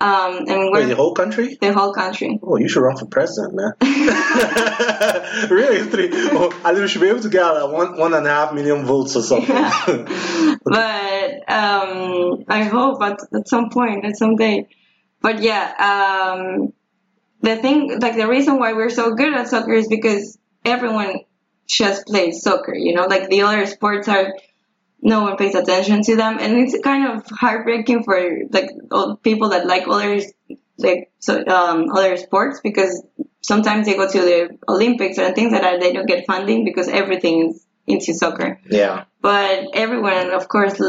[0.00, 1.56] um, and Wait, the whole country?
[1.60, 2.38] the whole country.
[2.42, 3.72] Oh, you should run for president, man.
[5.50, 6.10] really, three.
[6.12, 8.52] Oh, I think we should be able to get like one one and a half
[8.52, 9.54] million votes or something.
[10.64, 14.66] but um, I hope at, at some point, at some day.
[15.20, 16.72] But yeah, um,
[17.40, 21.20] the thing, like the reason why we're so good at soccer is because everyone
[21.66, 22.74] just plays soccer.
[22.74, 24.34] You know, like the other sports are,
[25.04, 28.18] no one pays attention to them, and it's kind of heartbreaking for
[28.50, 30.20] like all people that like other
[30.78, 33.04] like so, um, other sports because
[33.42, 36.88] sometimes they go to the Olympics and things like that they don't get funding because
[36.88, 38.58] everything is into soccer.
[38.68, 39.04] Yeah.
[39.20, 40.80] but everyone of course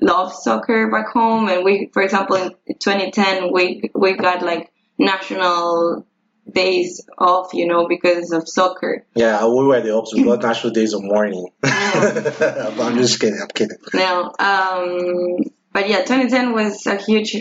[0.00, 1.48] loves soccer back home.
[1.48, 6.04] And we for example in 2010 we we got like national
[6.50, 10.12] days off you know because of soccer Yeah, we were the ops.
[10.14, 11.48] We got national days of mourning.
[11.62, 13.40] I'm just kidding.
[13.40, 13.78] I'm kidding.
[13.94, 15.38] now um
[15.72, 17.36] but yeah 2010 was a huge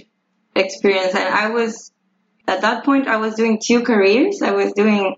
[0.55, 1.91] experience and i was
[2.47, 5.15] at that point i was doing two careers i was doing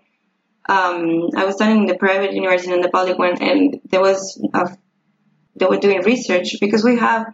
[0.69, 4.41] um i was studying in the private university and the public one and there was
[4.53, 4.77] a,
[5.55, 7.33] they were doing research because we have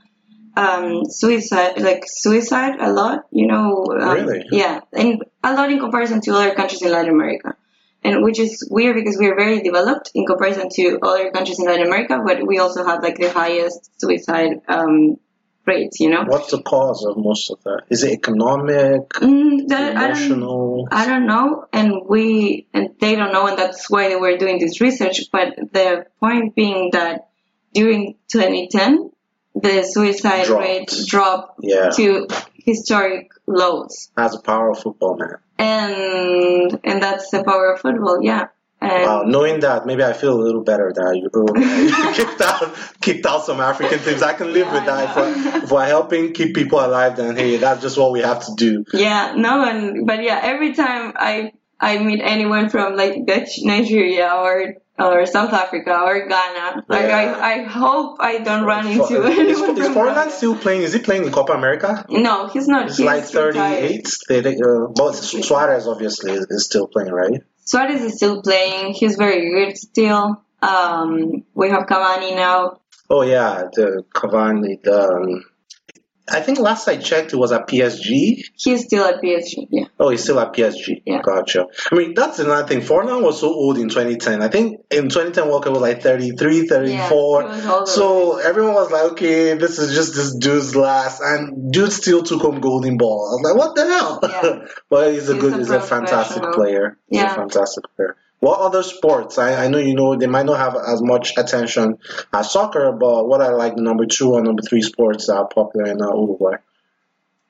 [0.63, 0.85] um
[1.21, 3.65] suicide like suicide a lot you know
[4.05, 4.41] um, Really?
[4.51, 7.55] yeah and a lot in comparison to other countries in latin america
[8.03, 11.65] and which is weird because we are very developed in comparison to other countries in
[11.65, 15.17] Latin America, but we also have like the highest suicide um,
[15.65, 16.23] rates, you know.
[16.25, 17.81] What's the cause of most of that?
[17.89, 20.87] Is it economic, Mm, that, I don't, emotional?
[20.93, 24.59] I don't know, and we and they don't know, and that's why they were doing
[24.59, 25.17] this research.
[25.29, 27.27] But the point being that
[27.73, 29.11] during 2010,
[29.61, 30.63] the suicide Dropped.
[30.63, 35.35] rate dropped Yeah, to historic lows, that's the power of football, man.
[35.57, 38.47] and and that's the power of football, yeah.
[38.81, 42.73] And Wow, knowing that, maybe I feel a little better that you, you kicked out
[43.01, 44.21] kicked out some African teams.
[44.23, 45.09] I can live Yeah, with that.
[45.09, 48.45] If we're, if we're helping keep people alive, then hey, that's just what we have
[48.45, 48.85] to do.
[48.93, 54.29] Yeah, no, and but yeah, every time I I meet anyone from like Dutch, Nigeria
[54.31, 57.17] or or South Africa or Ghana, like Yeah.
[57.17, 60.81] I, I hope I don't run into is, anyone is from Forlan still playing?
[60.81, 62.05] Is he playing in Copa America?
[62.09, 62.87] No, he's not.
[62.87, 64.07] It's he's like 38.
[64.27, 67.41] They, they, uh, but Suarez obviously is, is still playing, right?
[67.65, 68.93] Suarez is still playing.
[68.93, 70.43] He's very good still.
[70.61, 72.81] Um, we have Cavani now.
[73.09, 74.81] Oh yeah, the Cavani.
[74.83, 75.43] The, um,
[76.31, 78.43] I think last I checked, it was at PSG.
[78.55, 79.67] He's still at PSG.
[79.71, 79.85] Yeah.
[79.99, 81.01] Oh, he's still at PSG.
[81.05, 81.21] Yeah.
[81.21, 81.67] Gotcha.
[81.91, 82.81] I mean, that's another thing.
[82.81, 84.41] Forlan was so old in 2010.
[84.41, 86.87] I think in 2010 World Cup was like 33, 34.
[86.87, 87.85] Yeah, he was older.
[87.87, 91.21] so everyone was like, okay, this is just this dude's last.
[91.21, 93.27] And dude still took home golden ball.
[93.27, 94.19] I was like, what the hell?
[94.23, 94.67] Yeah.
[94.89, 96.97] but he's a He's good, a he's a fantastic player.
[97.09, 97.35] He's a Yeah.
[97.35, 98.15] fantastic player.
[98.39, 99.37] What other sports?
[99.37, 101.97] I, I know you know they might not have as much attention
[102.33, 105.47] as soccer, but what are like the number two or number three sports that are
[105.47, 106.55] popular in Uruguay?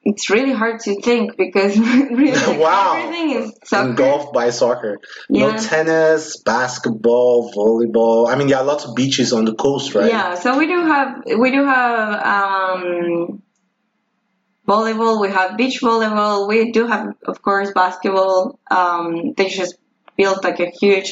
[0.02, 2.96] It's really hard to think because really like, Wow.
[2.98, 3.90] everything is soccer.
[3.90, 5.00] Engulfed by soccer.
[5.30, 5.52] Yeah.
[5.52, 8.28] No tennis, basketball, volleyball.
[8.28, 10.10] I mean, there are lots of beaches on the coast, right?
[10.10, 13.44] Yeah, so we do have we do have um,
[14.68, 15.22] volleyball.
[15.22, 16.48] We have beach volleyball.
[16.48, 18.58] We do have, of course, basketball.
[18.72, 19.76] Um, they just
[20.20, 21.10] built like a huge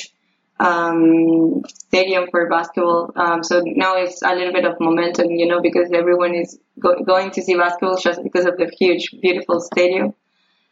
[0.59, 3.11] um, stadium for basketball.
[3.15, 7.01] Um, so now it's a little bit of momentum, you know, because everyone is go-
[7.11, 10.13] going to see basketball just because of the huge, beautiful stadium.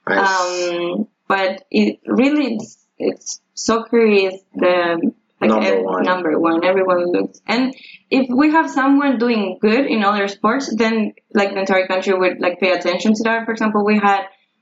[0.07, 0.69] Nice.
[0.69, 5.11] Um, but it really it's, it's soccer is the
[5.41, 6.03] like Number one.
[6.03, 6.63] number one.
[6.63, 7.75] Everyone looks, and
[8.09, 12.39] if we have someone doing good in other sports, then like the entire country would
[12.39, 13.45] like pay attention to that.
[13.45, 14.21] For example, we had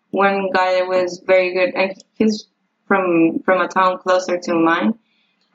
[0.10, 2.48] one guy that was very good, and he's
[2.94, 4.90] from from a town closer to mine.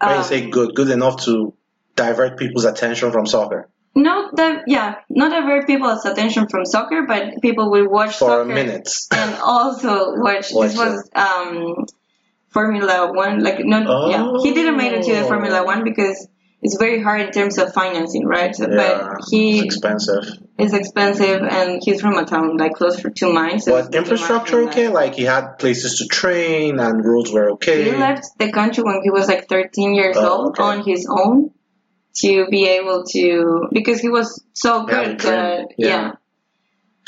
[0.00, 1.54] when you Um, say good, good enough to
[1.96, 3.60] divert people's attention from soccer.
[3.94, 4.88] not that yeah,
[5.20, 8.92] not divert people's attention from soccer, but people will watch For soccer minutes.
[9.20, 9.92] and also
[10.26, 10.46] watch.
[10.52, 10.94] Watch this was
[11.26, 11.86] um,
[12.50, 13.42] Formula One.
[13.46, 13.78] Like no,
[14.12, 15.28] yeah, he didn't make it to the Oh.
[15.32, 16.18] Formula One because
[16.60, 18.54] it's very hard in terms of financing, right?
[18.58, 20.24] Yeah, but it's expensive.
[20.58, 23.60] It's expensive, and he's from a town like close to mine.
[23.60, 24.88] So But infrastructure okay?
[24.88, 27.84] Like he had places to train and roads were okay.
[27.84, 30.62] He left the country when he was like 13 years Oh, old okay.
[30.62, 31.52] on his own
[32.16, 35.88] to be able to because he was so good that uh, Yeah.
[35.88, 36.12] yeah.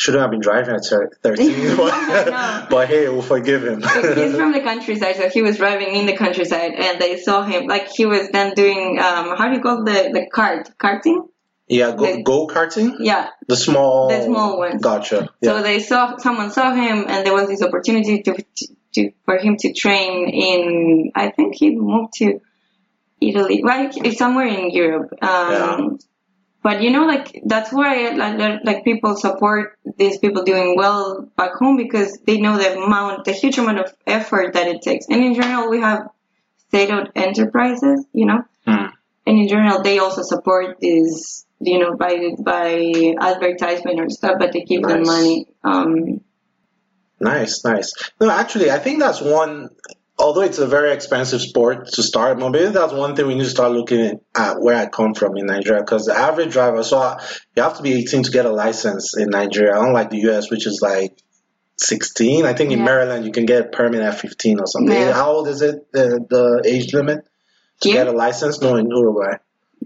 [0.00, 3.82] Shouldn't have been driving at 13, but, but hey, we'll forgive him.
[3.82, 7.66] he's from the countryside, so he was driving in the countryside, and they saw him
[7.66, 11.28] like he was then doing um how do you call the the cart karting?
[11.68, 12.96] yeah, go, the- go karting?
[13.00, 13.28] Yeah.
[13.46, 14.08] The small.
[14.08, 14.80] The small ones.
[14.82, 15.28] Gotcha.
[15.44, 18.42] So they saw someone saw him, and there was this opportunity to,
[18.94, 21.12] to, for him to train in.
[21.14, 22.40] I think he moved to
[23.20, 23.92] Italy, right?
[23.94, 25.12] It's somewhere in Europe.
[25.20, 25.88] Um, Yeah.
[26.62, 31.52] But you know, like that's why like, like people support these people doing well back
[31.54, 35.06] home because they know the amount, the huge amount of effort that it takes.
[35.08, 36.08] And in general, we have
[36.68, 38.86] state-owned enterprises, you know, Hmm.
[39.26, 44.52] and in general, they also support these, you know, by by advertisement or stuff, but
[44.52, 45.06] they give them Nice.
[45.06, 45.46] money.
[45.64, 46.20] Um,
[47.22, 47.92] Nice, nice.
[48.18, 49.68] No, actually, I think that's one.
[50.20, 53.50] Although it's a very expensive sport to start, maybe that's one thing we need to
[53.50, 55.80] start looking at where I come from in Nigeria.
[55.80, 57.16] Because the average driver, so I-
[57.56, 60.66] you have to be 18 to get a license in Nigeria, unlike the US, which
[60.66, 61.16] is like
[61.78, 62.44] 16.
[62.44, 64.92] I think in Maryland you can get a permit at 15 or something.
[64.94, 65.12] Yeah.
[65.14, 65.90] How old is it?
[65.92, 67.24] The, the age limit
[67.80, 68.04] to Here?
[68.04, 68.60] get a license?
[68.60, 69.36] No, in Uruguay.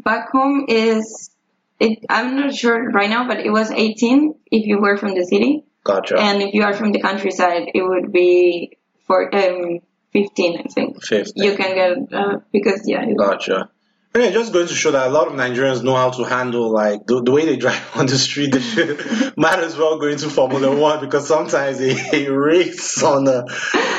[0.04, 1.30] back home is
[1.78, 2.00] it.
[2.10, 5.62] I'm not sure right now, but it was 18 if you were from the city,
[5.84, 6.18] Gotcha.
[6.18, 8.76] and if you are from the countryside, it would be
[9.06, 9.78] for um
[10.14, 11.04] 15, I think.
[11.04, 11.44] 15.
[11.44, 13.70] You can get uh, because yeah, Gotcha.
[14.16, 17.04] Yeah, just going to show that a lot of Nigerians know how to handle like
[17.04, 18.52] the, the way they drive on the street.
[18.52, 23.24] They should, might as well go into Formula One because sometimes they, they race on
[23.24, 23.44] the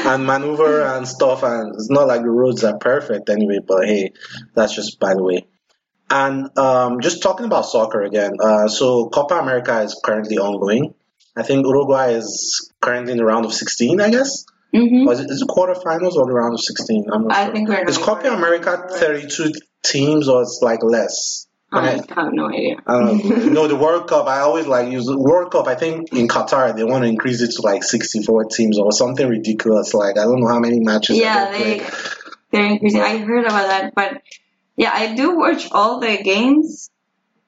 [0.05, 3.59] and maneuver and stuff, and it's not like the roads are perfect anyway.
[3.65, 4.13] But hey,
[4.53, 5.47] that's just by the way.
[6.09, 8.37] And um, just talking about soccer again.
[8.41, 10.93] Uh, so Copa America is currently ongoing.
[11.35, 14.45] I think Uruguay is currently in the round of 16, I guess.
[14.73, 15.07] Mhm.
[15.07, 17.05] Or is it, is it quarterfinals or the round of 16?
[17.11, 17.53] I'm not I sure.
[17.53, 17.87] think we're.
[17.87, 18.27] Is Copa.
[18.33, 19.53] America 32
[19.83, 21.47] teams or it's like less?
[21.71, 22.77] I have no idea.
[22.87, 23.17] Um,
[23.53, 25.67] no, the World Cup, I always like use the World Cup.
[25.67, 29.27] I think in Qatar, they want to increase it to like 64 teams or something
[29.27, 29.93] ridiculous.
[29.93, 31.17] Like, I don't know how many matches.
[31.17, 31.89] yeah, they they play.
[32.51, 33.01] they're increasing.
[33.01, 34.21] I heard about that, but
[34.77, 36.89] yeah, I do watch all the games,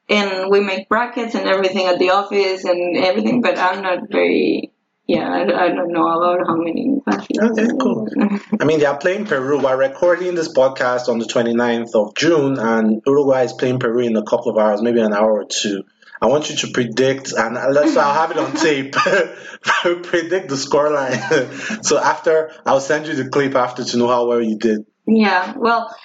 [0.10, 3.42] and we make brackets and everything at the office and everything.
[3.42, 4.72] But I'm not very.
[5.08, 7.40] Yeah, I, I don't know about how many countries.
[7.40, 8.10] Okay, cool.
[8.60, 9.58] I mean, they are playing Peru.
[9.58, 14.18] We're recording this podcast on the 29th of June, and Uruguay is playing Peru in
[14.18, 15.84] a couple of hours, maybe an hour or two.
[16.22, 18.92] I want you to predict, and let's I'll have it on tape.
[20.04, 21.86] predict the scoreline.
[21.86, 24.86] so after, I'll send you the clip after to know how well you did.
[25.06, 25.96] Yeah, well,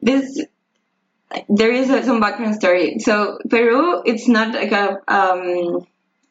[0.00, 0.40] this
[1.50, 3.00] there is some background story.
[3.00, 5.86] So Peru, it's not like a um,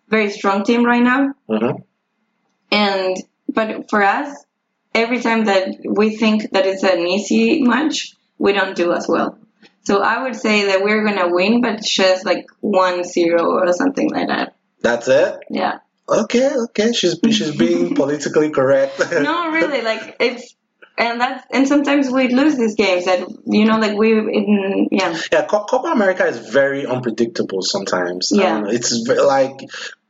[0.09, 1.71] very strong team right now, hmm
[2.69, 4.43] and but for us,
[4.93, 9.37] every time that we think that it's an easy match, we don't do as well.
[9.83, 14.09] So I would say that we're gonna win, but just like one zero or something
[14.11, 14.55] like that.
[14.81, 15.39] That's it.
[15.49, 15.79] Yeah.
[16.09, 16.91] Okay, okay.
[16.93, 18.99] She's she's being politically correct.
[19.11, 20.55] No, really, like it's.
[20.97, 25.15] And that's and sometimes we lose these games that you know like we in yeah
[25.31, 28.31] Yeah, Copa America is very unpredictable sometimes.
[28.33, 28.57] Yeah.
[28.57, 29.59] Um, it's like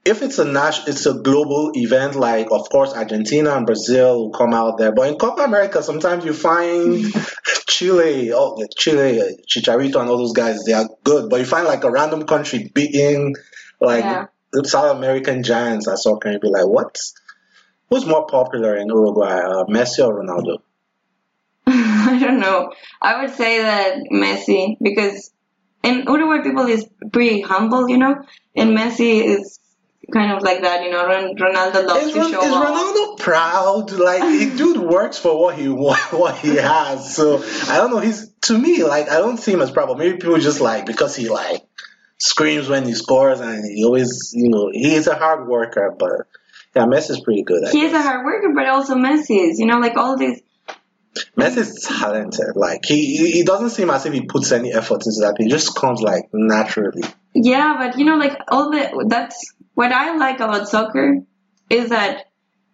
[0.06, 2.16] if it's a nas- it's a global event.
[2.16, 6.24] Like of course Argentina and Brazil will come out there, but in Copa America sometimes
[6.24, 7.04] you find
[7.68, 10.64] Chile, oh Chile, Chicharito, and all those guys.
[10.64, 13.36] They are good, but you find like a random country beating
[13.82, 14.28] like Yeah.
[14.64, 16.98] South American giants at soccer, and you be like, what?
[17.90, 20.60] Who's more popular in Uruguay, uh, Messi or Ronaldo?
[21.70, 22.72] I don't know.
[23.02, 25.32] I would say that Messi because
[25.84, 28.24] in Uruguay people is pretty humble, you know,
[28.56, 29.60] and Messi is
[30.14, 31.06] kind of like that, you know.
[31.06, 32.64] Ron- Ronaldo loves Is, to show is off.
[32.64, 33.92] Ronaldo proud?
[33.92, 34.22] Like,
[34.58, 37.14] dude works for what he what he has.
[37.14, 38.00] So I don't know.
[38.00, 39.88] He's to me like I don't see him as proud.
[39.88, 41.64] But maybe people just like because he like
[42.18, 45.96] screams when he scores and he always you know he's a hard worker.
[46.00, 46.28] But
[46.76, 47.66] yeah, Messi is pretty good.
[47.66, 50.42] I He is a hard worker, but also Messi is, you know, like all these.
[51.38, 52.56] Messi's talented.
[52.56, 55.36] Like he he doesn't seem as if he puts any effort into that.
[55.38, 57.04] He just comes like naturally.
[57.34, 61.18] Yeah, but you know, like all the that's what I like about soccer
[61.70, 62.26] is that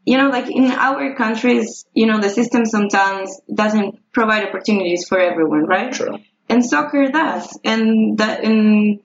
[0.06, 5.20] you know, like in our countries, you know, the system sometimes doesn't provide opportunities for
[5.20, 5.94] everyone, right?
[5.94, 6.18] True.
[6.50, 9.00] and soccer does and that and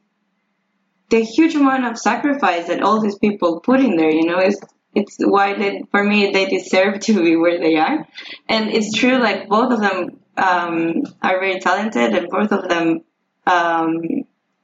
[1.11, 4.11] the huge amount of sacrifice that all these people put in there.
[4.11, 4.61] You know, it's
[4.99, 8.07] it's why they for me they deserve to be where they are,
[8.49, 9.18] and it's true.
[9.18, 13.03] Like both of them um, are very talented, and both of them
[13.46, 14.03] um,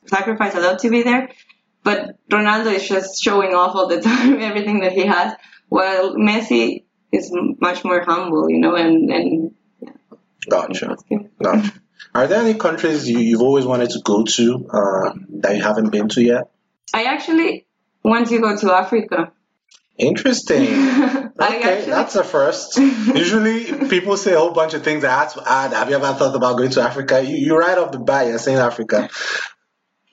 [0.07, 1.31] sacrifice a lot to be there.
[1.83, 5.35] But Ronaldo is just showing off all the time everything that he has,
[5.69, 7.31] while Messi is
[7.61, 9.55] much more humble, you know, and and
[10.49, 10.97] Gotcha.
[11.43, 11.73] Gotcha.
[12.15, 15.91] Are there any countries you, you've always wanted to go to uh, that you haven't
[15.91, 16.51] been to yet?
[16.93, 17.67] I actually
[18.05, 19.33] want to go to Africa.
[19.99, 20.67] Interesting.
[21.37, 22.79] Okay, actually- that's a first.
[22.79, 25.05] Usually, people say a whole bunch of things.
[25.05, 25.73] I have to add.
[25.73, 27.23] Have you ever thought about going to Africa?
[27.25, 29.09] You, you right off the bat, you're saying Africa.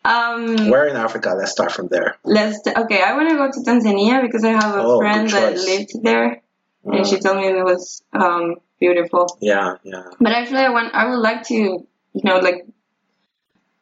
[0.03, 1.35] Um, Where in Africa?
[1.37, 2.17] Let's start from there.
[2.23, 3.03] let's okay.
[3.03, 6.41] I want to go to Tanzania because I have a Oh, friend that lived there,
[6.87, 9.37] Uh, and she told me it was um, beautiful.
[9.41, 10.03] yeah, yeah.
[10.19, 10.93] But actually, I want.
[10.95, 12.65] I would like to, you know, like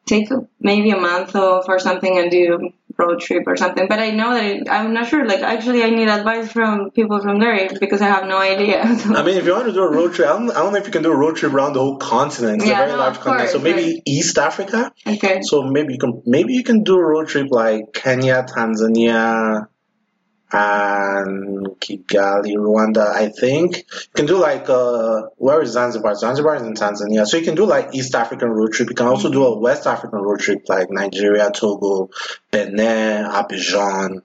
[0.06, 0.28] take
[0.60, 3.88] maybe a month off or something and do road trip or something.
[3.88, 5.26] But I know that it, I'm not sure.
[5.26, 8.82] Like actually, I need advice from people from there because I have no idea.
[9.20, 10.80] I mean, if you want to do a road trip, I don't, I don't know
[10.80, 12.62] if you can do a road trip around the whole continent.
[12.62, 13.50] It's Yeah, a very no, large continent.
[13.50, 14.92] So course, maybe East Africa.
[15.08, 15.40] okay.
[15.42, 19.68] So maybe you can maybe you can do a road trip like Kenya, Tanzania,
[20.52, 23.08] and Kigali, Rwanda.
[23.08, 23.84] I think you
[24.16, 26.16] can do like uh where is Zanzibar?
[26.16, 27.26] Zanzibar is in Tanzania.
[27.26, 28.90] So you can do like East African road trip.
[28.90, 32.10] You can also do a West African road trip like Nigeria, Togo,
[32.52, 34.22] Benin, Abidjan.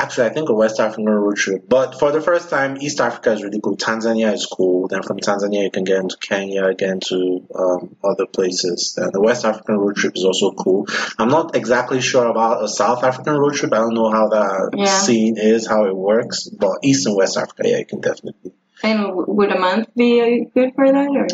[0.00, 1.68] Actually, I think a West African road trip.
[1.68, 3.76] But for the first time, East Africa is really cool.
[3.76, 4.88] Tanzania is cool.
[4.88, 8.94] Then from Tanzania, you can get into Kenya, again to um, other places.
[8.96, 10.86] Then the West African road trip is also cool.
[11.18, 13.74] I'm not exactly sure about a South African road trip.
[13.74, 14.86] I don't know how that Yeah.
[14.86, 16.44] scene is, how it works.
[16.48, 18.52] But East and West Africa, yeah, you can definitely.
[18.82, 21.28] And would a month be uh, good for that, or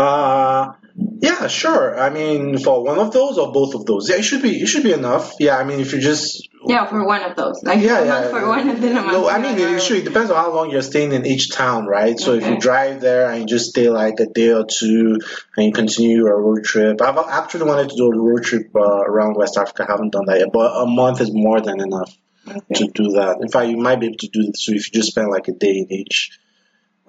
[0.00, 0.72] Uh,
[1.20, 1.98] yeah, sure.
[1.98, 4.60] I mean, for one of those or both of those, yeah, it should be.
[4.60, 5.34] It should be enough.
[5.38, 8.28] Yeah, I mean, if you just yeah, for one of those, like yeah, yeah.
[8.28, 9.12] for one a month.
[9.12, 11.86] No, I mean, it, sure, it depends on how long you're staying in each town,
[11.86, 12.18] right?
[12.18, 15.18] So if you drive there and you just stay like a day or two
[15.56, 18.80] and you continue your road trip, I've actually wanted to do a road trip uh,
[18.80, 19.86] around West Africa.
[19.88, 22.16] I haven't done that yet, but a month is more than enough
[22.48, 22.74] Okay.
[22.74, 23.38] to do that.
[23.40, 25.48] In fact, you might be able to do this so if you just spend like
[25.48, 26.39] a day in each.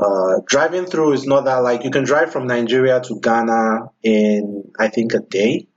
[0.01, 4.71] Uh, driving through is not that like you can drive from Nigeria to Ghana in
[4.79, 5.67] I think a day,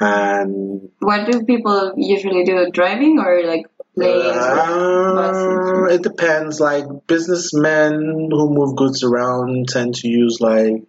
[0.00, 2.70] and What do people usually do?
[2.72, 4.36] Driving or like planes?
[4.36, 6.60] Uh, it depends.
[6.60, 10.82] Like businessmen who move goods around tend to use like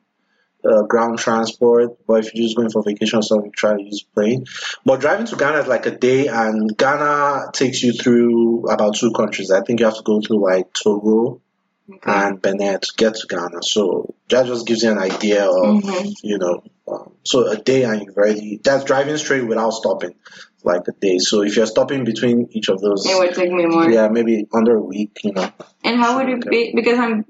[0.63, 4.03] uh, ground transport, but if you're just going for vacation or something, try to use
[4.03, 4.45] plane.
[4.85, 9.11] But driving to Ghana is like a day, and Ghana takes you through about two
[9.11, 9.51] countries.
[9.51, 11.41] I think you have to go through like Togo
[11.93, 12.11] Okay.
[12.11, 13.61] and Benin to get to Ghana.
[13.61, 16.13] So that just gives you an idea of Mhm.
[16.23, 16.63] you know.
[16.87, 20.15] Um, so a day and you've already that's driving straight without stopping,
[20.63, 21.17] like a day.
[21.19, 23.89] So if you're stopping between each of those, It would take me more.
[23.89, 25.49] yeah, maybe under a week, you know.
[25.83, 26.71] And how would it be?
[26.75, 27.25] Because I'm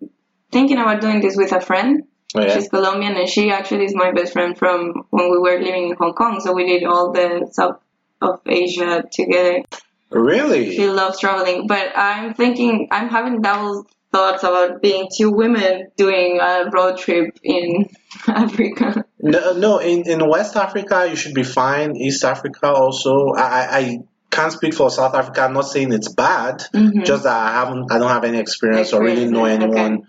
[0.51, 2.03] thinking about doing this with a friend.
[2.33, 2.55] Oh, yeah.
[2.55, 5.95] She's Colombian, and she actually is my best friend from when we were living in
[5.97, 6.39] Hong Kong.
[6.39, 7.79] So we did all the South
[8.21, 9.63] of Asia together.
[10.11, 10.75] Really?
[10.75, 16.39] She loves traveling, but I'm thinking I'm having double thoughts about being two women doing
[16.41, 17.89] a road trip in
[18.27, 19.05] Africa.
[19.19, 19.77] No, no.
[19.79, 21.95] In in West Africa, you should be fine.
[21.95, 23.33] East Africa also.
[23.35, 23.99] I I,
[24.29, 25.41] can't speak for South Africa.
[25.41, 26.63] I'm not saying it's bad.
[26.73, 27.03] Mhm.
[27.05, 27.91] Just that I haven't.
[27.91, 29.63] I don't have any experience, or really know yeah, okay.
[29.65, 30.07] anyone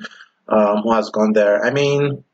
[0.48, 1.64] um, who has gone there.
[1.64, 2.24] I mean.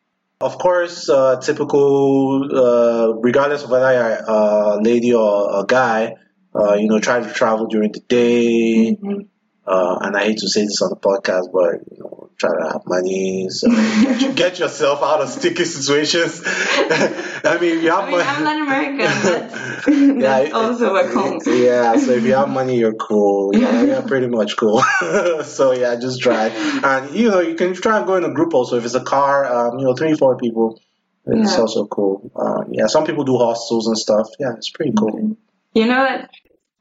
[0.40, 6.14] Of course, uh, typical, uh, regardless of whether you're a lady or a guy,
[6.54, 9.26] uh, you know, try to travel during the day, Mhm.
[9.68, 12.68] Uh, and I hate to say this on the podcast, but you know, try to
[12.72, 13.68] have money, so
[14.18, 16.40] get, get yourself out of sticky situations.
[16.46, 21.40] I mean, if you have I mean, I'm not American, but that's also back home.
[21.46, 23.54] Yeah, so if you have money, you're cool.
[23.54, 24.82] Yeah, you're pretty much cool.
[25.44, 26.52] so yeah, just drive,
[26.84, 28.78] And you know, you can try and go in a group also.
[28.78, 30.80] If it's a car, um, you know, three, four people,
[31.26, 31.60] it's Yeah.
[31.60, 32.30] also cool.
[32.36, 34.28] Um, yeah, some people do hostels and stuff.
[34.40, 35.36] Yeah, it's pretty cool.
[35.74, 36.30] You know what?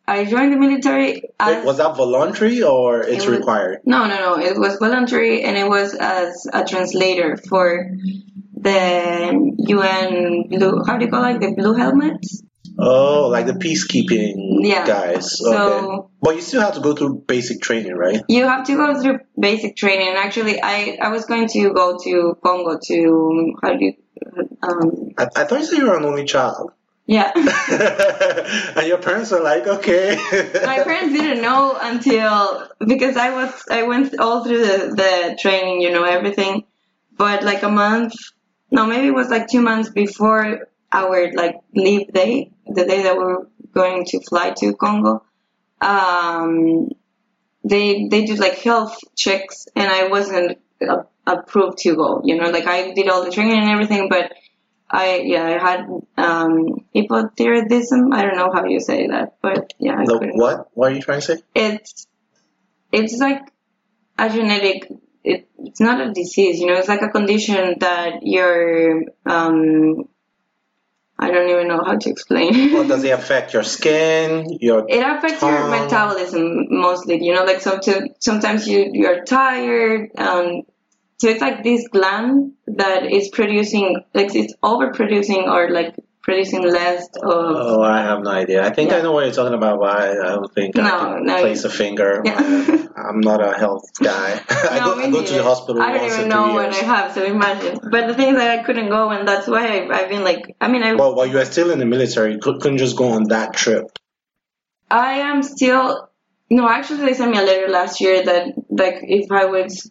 [0.07, 1.21] I joined the military.
[1.39, 3.81] As, was that voluntary or it's It was- required?
[3.85, 4.39] no, no, no.
[4.39, 7.91] It was voluntary, and it was as a translator for
[8.55, 10.83] the UN blue.
[10.85, 11.39] How do you call it?
[11.39, 12.43] The blue helmets.
[12.79, 14.85] Oh, like the peacekeeping Yeah.
[14.85, 15.37] guys.
[15.39, 18.21] So- But you still have to go through basic training, right?
[18.27, 20.13] You have to go through basic training.
[20.15, 23.93] Actually, I I was going to go to Congo to how do you
[24.63, 26.71] um I, I thought you said you were an only child.
[27.07, 27.31] Yeah.
[28.75, 30.15] and your parents were like, okay.
[30.65, 35.81] My parents didn't know until because I was I went all through the, the training,
[35.81, 36.65] you know, everything.
[37.17, 38.13] But like a month,
[38.69, 43.17] no, maybe it was like two months before our like leave day, the day that
[43.17, 45.23] we were going to fly to Congo,
[45.79, 46.89] um,
[47.63, 52.21] they they did like health checks, and I wasn't uh, approved to go.
[52.25, 54.33] You know, like I did all the training and everything, but
[54.89, 55.79] I yeah I had
[56.17, 58.13] um, hypothyroidism.
[58.13, 60.03] I don't know how you say that, but yeah.
[60.05, 60.69] The what?
[60.73, 61.41] What are you trying to say?
[61.53, 62.07] It's
[62.91, 63.41] it's like
[64.17, 64.91] a genetic.
[65.23, 66.75] It, it's not a disease, you know.
[66.75, 70.07] It's like a condition that your um,
[71.19, 72.73] I don't even know how to explain.
[72.73, 74.57] Well, does it affect your skin?
[74.61, 77.81] Your It affects your metabolism mostly, you know, like some
[78.19, 80.11] sometimes you you're tired.
[80.17, 80.61] Um,
[81.17, 87.07] so it's like this gland that is producing, like it's overproducing or like producing less
[87.07, 87.23] of.
[87.23, 88.63] Oh, I have no idea.
[88.63, 91.25] I think I know what you're talking about, but I, I don't think I can
[91.25, 92.21] no, place a finger.
[92.23, 92.85] Yeah.
[92.95, 94.41] I'm not a health guy.
[94.49, 96.73] I No, go, I go to the hospital I don't once even know what.
[96.73, 97.79] I have, so imagine.
[97.89, 100.55] But the thing is that I couldn't go, and that's why I've, I've been like,
[100.61, 103.09] I mean, I Well, while you are still in the military, you couldn't just go
[103.09, 103.85] on that trip.
[104.91, 106.09] I am still
[106.49, 106.69] no.
[106.69, 109.89] Actually, they sent me a letter last year that like if I was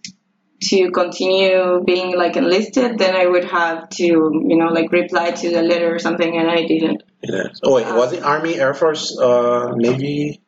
[0.63, 5.51] to continue being like enlisted, then I would have to you know like reply to
[5.51, 7.03] the letter or something, and I didn't.
[7.23, 7.49] Yeah.
[7.63, 10.41] Oh wait, was it Army, Air Force, uh, Navy?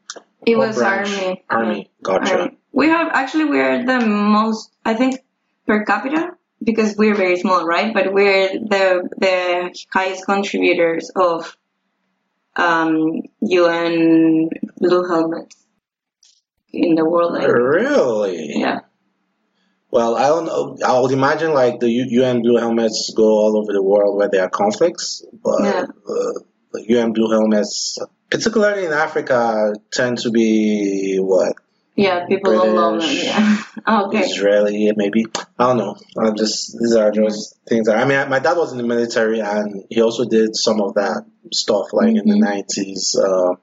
[0.46, 1.10] It was branch?
[1.10, 1.44] army.
[1.50, 1.90] Army.
[2.02, 2.38] Gotcha.
[2.38, 2.58] Army.
[2.72, 5.20] We have actually we are the most I think
[5.66, 6.30] per capita
[6.62, 7.92] because we're very small, right?
[7.92, 11.56] But we're the the highest contributors of
[12.56, 15.56] um, UN blue helmets
[16.72, 17.42] in the world.
[17.42, 18.58] Really?
[18.58, 18.80] Yeah.
[19.90, 20.76] Well, I don't know.
[20.86, 24.42] I would imagine like the UN Blue Helmets go all over the world where there
[24.42, 25.86] are conflicts, but Yeah.
[26.08, 26.32] uh,
[26.72, 27.98] the UN Blue Helmets,
[28.30, 31.54] particularly in Africa, tend to be what
[31.96, 33.08] Yeah, people don't love them.
[33.08, 33.24] British.
[33.24, 33.56] Yeah.
[34.06, 34.20] okay.
[34.20, 35.24] Israeli, maybe.
[35.58, 35.96] I don't know.
[36.18, 37.86] I'm just these are just things.
[37.86, 40.94] That, I mean, my dad was in the military, and he also did some of
[40.94, 42.40] that stuff, like in the Mhm.
[42.50, 43.54] nineties, uh,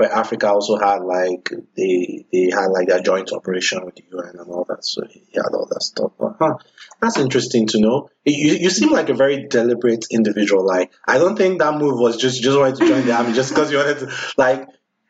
[0.00, 4.34] where Africa also had like they they had like their joint operation with the UN
[4.38, 4.82] and all that.
[4.82, 6.12] So he had all that stuff.
[6.18, 6.54] But, huh,
[7.02, 8.08] that's interesting to know.
[8.24, 10.66] You you seem like a very deliberate individual.
[10.66, 13.50] Like I don't think that move was just just wanted to join the army just
[13.50, 14.66] because you wanted to like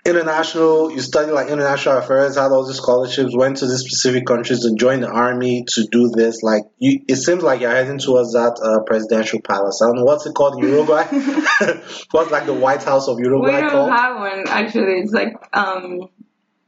[0.06, 4.64] international you studied like international affairs had all these scholarships went to these specific countries
[4.64, 8.32] and joined the army to do this like you it seems like you're heading towards
[8.32, 9.80] that uh, presidential palace.
[9.82, 11.04] I don't know what's it called in uruguay.
[12.12, 13.90] What's like the white house of uruguay We don't called?
[13.90, 15.00] have one actually.
[15.00, 16.08] It's like um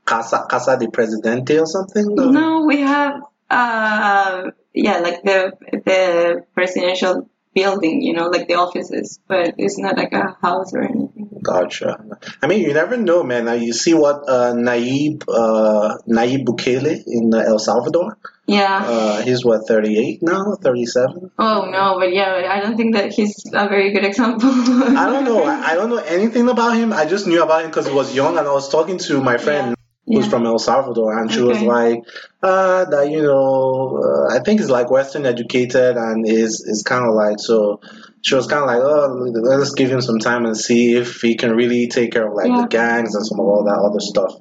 [0.04, 2.04] casa casa de presidente or something?
[2.14, 5.52] No, we have uh yeah like the
[5.84, 10.82] the presidential building, you know, like the offices, but it's not like a house or
[10.82, 11.11] anything.
[11.42, 11.98] Gotcha.
[12.40, 13.46] I mean, you never know, man.
[13.46, 18.16] Now you see what uh, Naib uh, Nayib Bukele in uh, El Salvador.
[18.46, 18.84] Yeah.
[18.84, 21.30] Uh, he's what 38 now, 37.
[21.38, 24.50] oh no, but yeah, I don't think that he's a very good example.
[24.50, 25.44] I don't know.
[25.44, 26.92] I, I don't know anything about him.
[26.92, 29.38] I just knew about him because he was young, and I was talking to my
[29.38, 29.76] friend
[30.06, 30.30] who's Yeah.
[30.30, 32.04] from El Salvador, and she was like,
[32.42, 37.06] uh, that you know, uh, I think he's like Western educated, and is is kind
[37.06, 37.80] of like so.
[38.24, 39.16] She was kind of like, oh,
[39.58, 42.46] let's give him some time and see if he can really take care of like
[42.56, 44.32] the gangs and some of all that other stuff.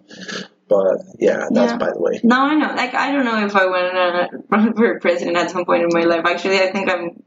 [0.68, 1.78] But yeah, that's Yeah.
[1.78, 2.20] by the way.
[2.24, 2.74] No, I know.
[2.76, 3.91] Like, I don't know if I want
[4.32, 6.26] to run for president at some point in my life.
[6.26, 7.24] Actually, I think I'm.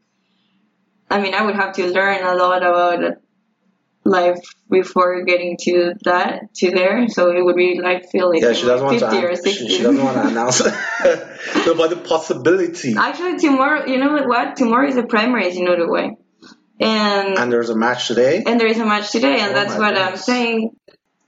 [1.11, 3.19] I mean, I would have to learn a lot about
[4.05, 4.39] life
[4.71, 7.09] before getting to that, to there.
[7.09, 9.11] So it would be like feeling Yeah, she doesn't want to.
[9.11, 9.51] 50 or 60.
[9.51, 10.61] She, she doesn't want to announce.
[11.67, 12.95] no, but the possibility.
[12.97, 14.57] Actually, tomorrow, you know what?
[14.57, 16.11] Tomorrow is the primaries in Uruguay,
[16.81, 18.43] and And there's a match today.
[18.47, 20.71] and there is a match today, and Oh that's what I'm saying.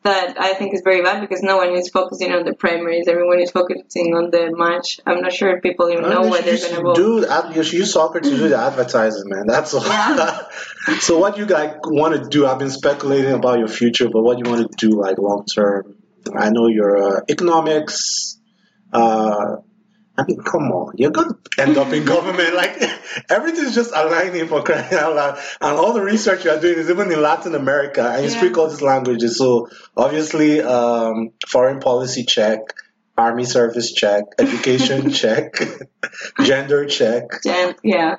[0.06, 3.08] That I think is very bad because no one is focusing on the primaries.
[3.08, 5.00] Everyone is focusing on the match.
[5.04, 6.94] I'm not sure if people even know where they're going to vote.
[6.94, 9.48] do ad- you should use soccer to do the advertising, man.
[9.48, 9.82] That's all.
[9.84, 10.42] Yeah.
[11.00, 12.46] so what you like want to do?
[12.46, 15.96] I've been speculating about your future, but what you want to do like long term?
[16.32, 18.38] I know your uh, economics.
[18.92, 19.56] Uh,
[20.18, 22.54] I mean, come on, you're gonna end up in government.
[22.56, 22.80] Like
[23.30, 26.88] everything's just aligning for crying out loud, and all the research you are doing is
[26.90, 28.38] even in Latin America, and you Yeah.
[28.38, 29.36] speak all these languages.
[29.38, 32.60] So obviously, um, foreign policy check,
[33.18, 35.54] army service check, education check,
[36.42, 37.24] gender check.
[37.44, 38.16] Jan- yeah.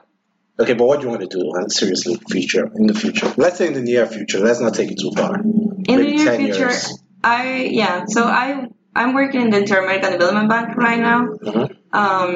[0.59, 1.51] Okay, but what do you want to do?
[1.51, 3.31] uh, Seriously, future in the future.
[3.37, 4.39] Let's say in the near future.
[4.39, 5.39] Let's not take it too far.
[5.39, 6.99] In the near 10 future, years.
[7.23, 8.05] I yeah.
[8.07, 8.67] So I
[8.99, 11.19] I'm working in the Inter-American Development Bank right now.
[11.27, 11.65] Mhm.
[12.03, 12.31] Um,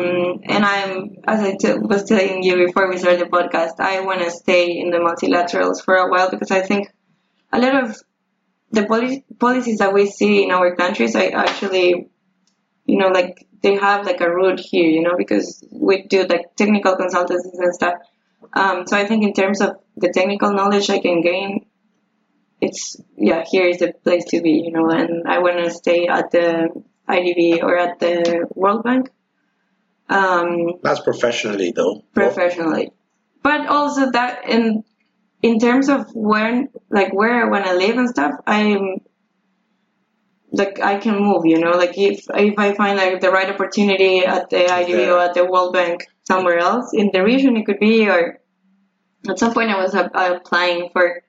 [0.56, 0.92] and I'm,
[1.34, 4.66] as I t- was telling you before we started the podcast, I want to stay
[4.82, 6.84] in the multilaterals for a while because I think
[7.52, 7.98] a lot of
[8.72, 12.08] the poli- policies that we see in our countries, I actually,
[12.86, 16.56] you know, like they have like a root here, you know, because we do like
[16.56, 17.96] technical consultancies and stuff.
[18.54, 21.66] Um, so I think in terms of the technical knowledge I can gain
[22.62, 26.08] it's yeah here is the place to be you know and I want to stay
[26.08, 26.70] at the
[27.10, 29.10] IDB or at the World Bank.
[30.08, 32.04] Um, That's professionally though.
[32.14, 32.92] professionally,
[33.44, 34.84] but also that in
[35.42, 39.02] in terms of when like where I want to live and stuff, I'm
[40.52, 44.20] like I can move, you know, like if if I find like the right opportunity
[44.20, 47.80] at the IDB or at the World Bank somewhere else in the region, it could
[47.80, 48.40] be or
[49.30, 51.24] at some point I was uh, applying for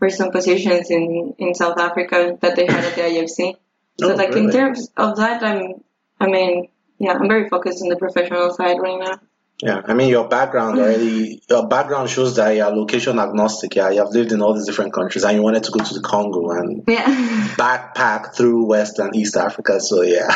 [0.00, 3.56] for some positions in in South Africa that they had at the IFC.
[4.00, 5.84] So Oh, like in terms of that, I'm
[6.18, 9.20] I mean yeah, I'm very focused on the professional side right now.
[9.62, 11.42] Yeah, I mean your background already.
[11.48, 13.74] Your background shows that you're location agnostic.
[13.74, 15.94] Yeah, you have lived in all these different countries, and you wanted to go to
[15.94, 17.04] the Congo and Yeah,
[17.58, 19.80] backpack through West and East Africa.
[19.80, 20.34] So yeah.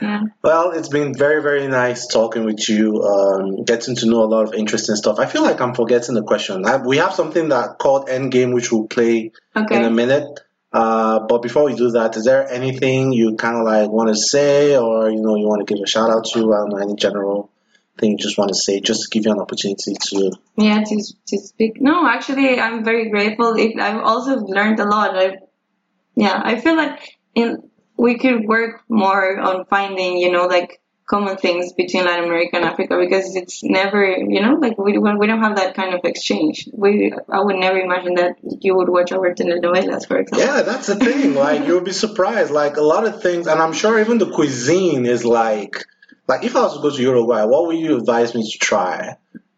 [0.00, 0.22] yeah.
[0.42, 4.48] well, it's been very very nice talking with you, um, getting to know a lot
[4.48, 5.18] of interesting stuff.
[5.20, 6.66] I feel like I'm forgetting the question.
[6.66, 10.40] I, we have something that called Endgame, which we'll play in a minute.
[10.72, 14.16] Uh, but before we do that, is there anything you kind of like want to
[14.16, 16.52] say, or you know, you want to give a shout out to?
[16.52, 17.51] I don't know any general
[17.98, 20.32] thing you just want to say, just to give you an opportunity to.
[20.56, 21.80] Yeah, to to speak.
[21.80, 23.54] No, actually, I'm very grateful.
[23.56, 25.16] It, I've also learned a lot.
[25.16, 25.38] I,
[26.14, 31.36] yeah, I feel like in we could work more on finding, you know, like common
[31.36, 35.42] things between Latin America and Africa because it's never, you know, like we we don't
[35.42, 36.68] have that kind of exchange.
[36.72, 40.38] We I would never imagine that you would watch our telenovelas, for example.
[40.38, 41.34] Yeah, that's the thing.
[41.34, 42.50] Like you'll be surprised.
[42.50, 45.84] Like a lot of things, and I'm sure even the cuisine is like,
[46.32, 49.16] like if I was to go to Uruguay, what would you advise me to try?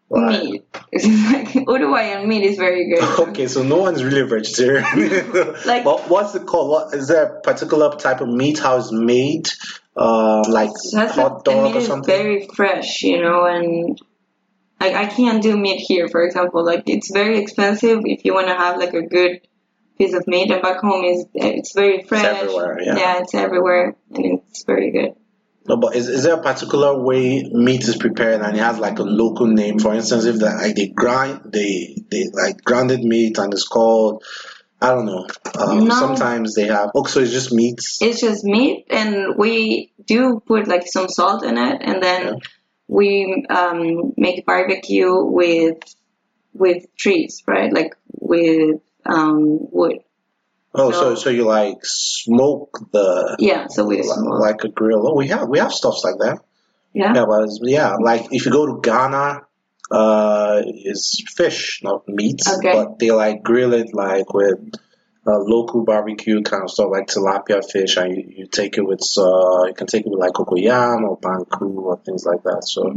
[0.09, 0.65] Like- Meat.
[0.91, 3.03] It's like Uruguayan meat is very good.
[3.29, 4.85] Okay, so no one's really a vegetarian.
[5.65, 6.69] Like- but what's it called?
[6.69, 8.59] What is there a particular type of meat?
[8.59, 9.47] How it's made?
[9.95, 10.71] Uh, like
[11.19, 12.13] hot dog meat or is something?
[12.13, 13.97] very fresh, you know, and
[14.81, 16.65] I, I can't do meat here, for example.
[16.65, 19.47] Like it's very expensive if you want to have like a good
[19.97, 22.25] piece of meat, and back home is it's very fresh.
[22.25, 23.21] everywhere, yeah.
[23.21, 25.13] it's everywhere, and it's very good.
[25.67, 28.99] No, but is, is there a particular way meat is prepared and it has like
[28.99, 29.79] a local name?
[29.79, 34.23] For instance, if the, like they grind, they they like grounded meat and it's called,
[34.79, 35.27] I don't know.
[35.59, 35.95] Um, No.
[35.95, 36.91] Sometimes they have.
[36.93, 37.79] Oh, so it's just meat.
[38.01, 42.33] It's just meat, and we do put like some salt in it, and then Yeah.
[42.87, 45.77] we um, make barbecue with
[46.53, 47.73] with trees, right?
[47.73, 49.99] Like with um, wood.
[50.77, 54.39] Oh, so So- so you like smoke the Yeah, so we li- smoke.
[54.39, 55.07] like a grill.
[55.07, 56.39] Oh, we have we have stuffs like that.
[56.93, 57.13] Yeah.
[57.15, 59.41] Yeah, but yeah, like if you go to Ghana,
[59.91, 62.71] uh, it's fish, not meat, Okay.
[62.73, 64.59] but they like grill it like with
[65.27, 69.01] uh, local barbecue kind of stuff, like tilapia fish, and you, you take it with
[69.17, 72.63] uh, you can take it with like cocoyam or banku or things like that.
[72.65, 72.93] So,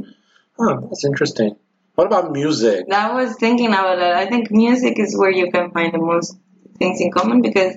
[0.58, 1.56] huh, that's interesting.
[1.94, 2.84] What about music?
[2.92, 4.14] I was thinking about that.
[4.14, 6.36] I think music is where you can find the most
[6.78, 7.74] things in common because,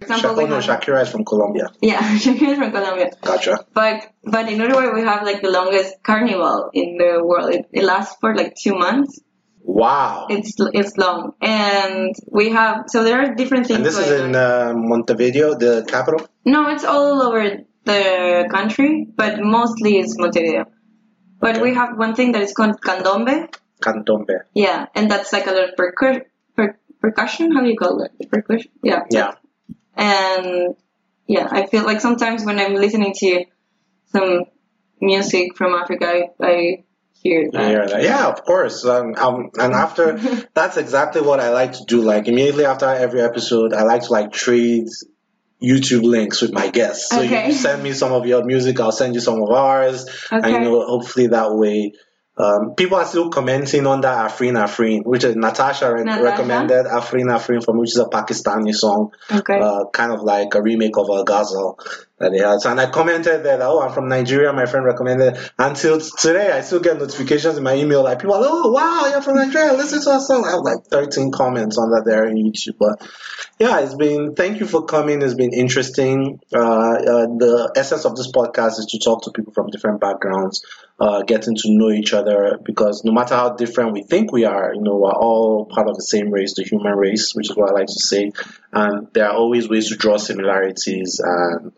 [0.00, 1.68] for example, Sha- oh, no, Shakira is from Colombia.
[1.82, 3.10] yeah, Shakira is from Colombia.
[3.22, 3.64] Gotcha.
[3.72, 7.54] But but in Uruguay we have like the longest carnival in the world.
[7.54, 9.20] It, it lasts for like two months.
[9.62, 10.26] Wow.
[10.30, 13.78] It's it's long, and we have so there are different things.
[13.78, 16.20] And this is in uh, Montevideo, the capital.
[16.44, 20.66] No, it's all over the country, but mostly it's Montevideo.
[21.40, 21.62] But Okay.
[21.62, 23.48] we have one thing that is called candombe.
[23.82, 24.36] Candombe.
[24.54, 26.26] Yeah, and that's like a little percur- per-
[27.06, 27.52] percussion.
[27.54, 28.12] How do you call it?
[28.30, 28.70] Percussion.
[28.82, 29.02] Yeah.
[29.10, 29.32] Yeah.
[29.96, 30.74] And
[31.26, 33.44] yeah, I feel like sometimes when I'm listening to
[34.12, 34.44] some
[35.00, 36.84] music from Africa, I, I
[37.22, 37.70] hear that.
[37.72, 38.84] Yeah, that- yeah, of course.
[38.84, 40.18] Um, um, and after,
[40.54, 42.02] that's exactly what I like to do.
[42.02, 44.86] Like immediately after every episode, I like to like trade
[45.62, 47.08] YouTube links with my guests.
[47.10, 47.46] So Okay.
[47.48, 50.60] you send me some of your music, I'll send you some of ours, and you
[50.60, 51.92] know, hopefully that way.
[52.38, 56.22] Um, people are still commenting on that Afreen Afreen, which is Natasha, re- Natasha?
[56.22, 59.58] recommended Afreen Afreen from which is a Pakistani song Okay.
[59.58, 61.78] uh, kind of like a remake of a ghazal
[62.18, 62.64] that they had.
[62.64, 64.52] And I commented that, oh, I'm from Nigeria.
[64.52, 65.38] My friend recommended.
[65.58, 69.06] Until today, I still get notifications in my email like people are like, oh, wow,
[69.10, 69.74] you're from Nigeria.
[69.74, 70.44] Listen to our song.
[70.46, 72.78] I have like 13 comments on that there on YouTube.
[72.78, 73.06] But
[73.58, 75.20] yeah, it's been, thank you for coming.
[75.20, 76.40] It's been interesting.
[76.54, 80.64] Uh, uh, the essence of this podcast is to talk to people from different backgrounds,
[80.98, 84.72] uh, getting to know each other because no matter how different we think we are,
[84.74, 87.68] you know, we're all part of the same race, the human race, which is what
[87.68, 88.32] I like to say.
[88.72, 91.72] And there are always ways to draw similarities and,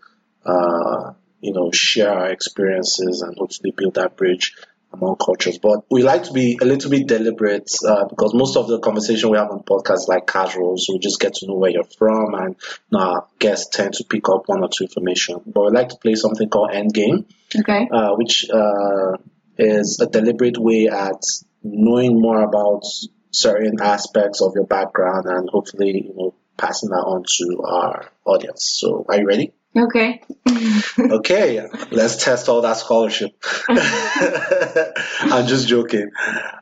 [0.49, 4.55] uh, you know, share our experiences and hopefully build that bridge
[4.93, 5.59] among cultures.
[5.59, 9.31] But we like to be a little bit deliberate uh, because most of the conversation
[9.31, 12.35] we have on podcasts like casual, so we just get to know where you're from
[12.35, 12.57] and
[12.95, 15.41] our guests tend to pick up one or two information.
[15.47, 17.27] But we like to play something called Endgame
[17.59, 17.89] Okay.
[17.93, 19.17] uh, which uh,
[19.59, 21.23] is a deliberate way at
[21.63, 22.83] knowing more about
[23.31, 28.77] certain aspects of your background and hopefully, you know, passing that on to our audience.
[28.81, 29.53] So, are you ready?
[29.79, 30.23] Okay.
[30.99, 33.31] okay, let's test all that scholarship.
[33.69, 36.11] I'm just joking.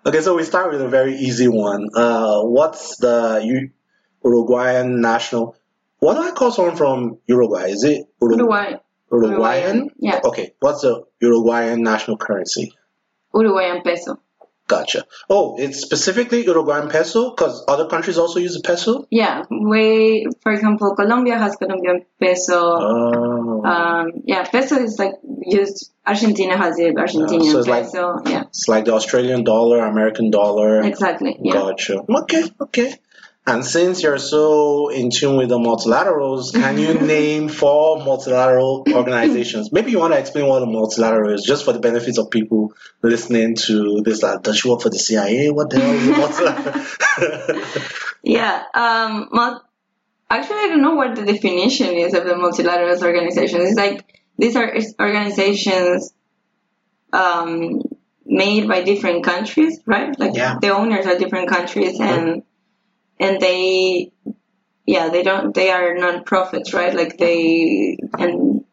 [0.05, 1.89] Okay, so we start with a very easy one.
[1.95, 3.71] Uh, what's the
[4.23, 5.57] Uruguayan national?
[5.99, 7.71] What do I call someone from Uruguay?
[7.71, 8.75] Is it Uruguay?
[9.11, 9.91] Uruguayan?
[9.99, 10.21] Yeah.
[10.23, 12.73] Okay, what's the Uruguayan national currency?
[13.35, 14.21] Uruguayan peso.
[14.69, 15.05] Gotcha.
[15.31, 19.07] Oh, it's specifically Uruguayan peso because other countries also use the peso.
[19.11, 22.59] Yeah, we, for example, Colombia has Colombian peso.
[22.59, 23.63] Oh.
[23.65, 25.13] Um, yeah, peso is like
[25.43, 25.93] used.
[26.05, 28.21] Argentina has it, Argentinian so it's like- peso.
[28.27, 30.81] yeah, It's like the Australian dollar, American dollar.
[30.83, 31.37] exactly.
[31.41, 31.53] Yeah.
[31.55, 32.01] Gotcha.
[32.09, 32.95] Okay, okay.
[33.49, 39.71] And since you're so in tune with the multilaterals, can you name four multilateral organizations?
[39.73, 42.75] Maybe you want to explain what a multilateral is, just for the benefits of people
[43.03, 44.23] listening to this.
[44.23, 45.51] Like, does she work for the CIA?
[45.51, 46.11] What the hell is a
[47.23, 47.63] multilateral?
[48.25, 48.65] Yeah.
[48.75, 49.63] Um, mul-
[50.29, 53.69] actually, I don't know what the definition is of the multilateral organizations.
[53.71, 54.05] It's like
[54.37, 56.13] these are organizations
[57.13, 57.83] um,
[58.25, 60.19] made by different countries, right?
[60.19, 60.59] Like Yeah.
[60.61, 62.43] the owners are different countries, and
[63.19, 64.13] and they,
[64.87, 65.55] yeah, they don't.
[65.55, 66.95] They are non-profits, right?
[66.95, 68.65] Like they and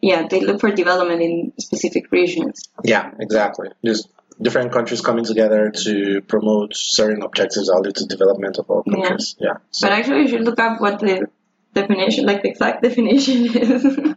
[0.00, 2.62] yeah, they look for development in specific regions.
[2.84, 3.68] yeah, exactly.
[3.84, 4.08] Just
[4.40, 9.36] different countries coming together to promote certain objectives that lead to development of all countries.
[9.38, 9.58] Yeah.
[9.70, 11.28] So, But actually, you should look up what the
[11.74, 14.14] definition, like the exact definition is.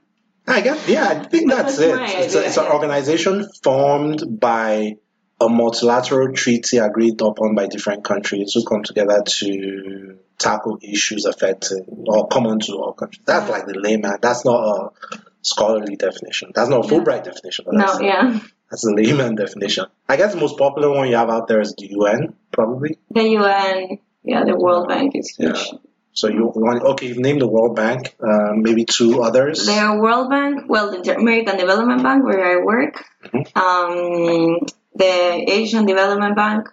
[0.48, 2.26] I guess, yeah, I think that's, That's it.
[2.26, 4.98] It's, a, it's an organization formed by
[5.40, 11.86] a multilateral treaty agreed upon by different countries who come together to tackle issues affecting
[12.08, 13.22] or common to all countries.
[13.26, 14.18] That's like the layman.
[14.22, 16.52] That's not a scholarly definition.
[16.56, 17.00] That's not a Yeah.
[17.00, 17.66] Fulbright definition.
[17.66, 18.40] But no, that's, yeah.
[18.72, 19.86] that's the layman definition.
[20.08, 22.98] I guess the most popular one you have out there is the UN, probably.
[23.12, 25.56] The UN, yeah, the World Bank is huge.
[25.58, 25.78] Yeah.
[26.14, 27.08] So you want okay?
[27.08, 28.16] You've named the World Bank.
[28.24, 29.66] Uh, maybe two others.
[29.66, 33.58] The World Bank, well, the American Development Bank, where I work, Mhm.
[33.58, 34.60] um,
[34.96, 36.70] the Asian Development Bank.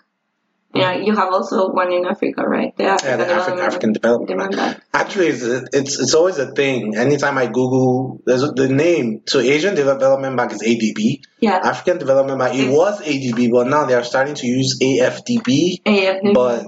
[0.75, 2.75] You know, you have also one in Africa, right?
[2.75, 4.57] The African Yeah, the African, Development African Development Bank.
[4.57, 4.85] Bank.
[4.95, 6.97] Actually, it's, it's it's always a thing.
[6.97, 9.21] Anytime I Google, there's the name.
[9.27, 11.21] So Asian Development Bank is ADB.
[11.41, 12.55] Yeah, African Development Bank.
[12.57, 15.83] It was ADB, but now they are starting to use AFDB.
[15.85, 16.33] AFDB.
[16.33, 16.65] But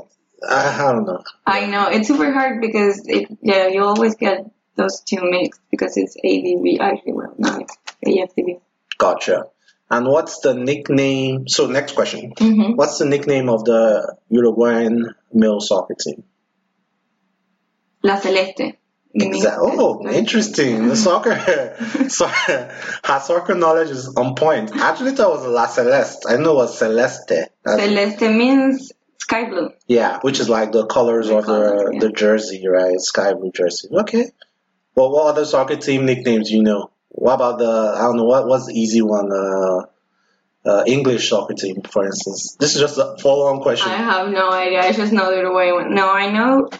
[0.47, 1.23] I, I don't know.
[1.47, 4.45] I know it's super hard because it, yeah, you always get
[4.77, 7.15] those two mixed because it's ADB actually.
[7.15, 8.61] Well, no, it's AFDB.
[8.99, 9.47] Gotcha.
[9.95, 11.47] And what's the nickname?
[11.49, 12.32] So next question.
[12.38, 16.24] hmm What's the nickname of the Uruguayan male soccer team?
[18.03, 18.74] La Celeste.
[19.16, 19.70] Exactly.
[19.78, 20.88] Oh, interesting.
[20.88, 21.36] The soccer,
[22.09, 22.74] soccer,
[23.05, 24.74] her soccer knowledge is on point.
[24.74, 26.26] I actually thought it was La Celeste.
[26.28, 27.28] I know it was Celeste.
[27.28, 29.70] That's- Celeste means sky blue.
[29.86, 32.01] Yeah, which is like the colors The of colors, the yeah.
[32.01, 32.99] the jersey, right?
[33.01, 33.88] Sky blue jersey.
[33.92, 34.26] Okay.
[34.97, 36.90] Well, what other soccer team nicknames do you know?
[37.17, 39.31] What about the I don't know what what's the easy one?
[39.33, 39.87] Uh,
[40.67, 42.57] uh, English soccer team, for instance.
[42.59, 43.93] This is just a follow-on question.
[43.93, 44.81] I have no idea.
[44.81, 45.95] I just know the Uruguay one.
[45.95, 46.71] No, I know.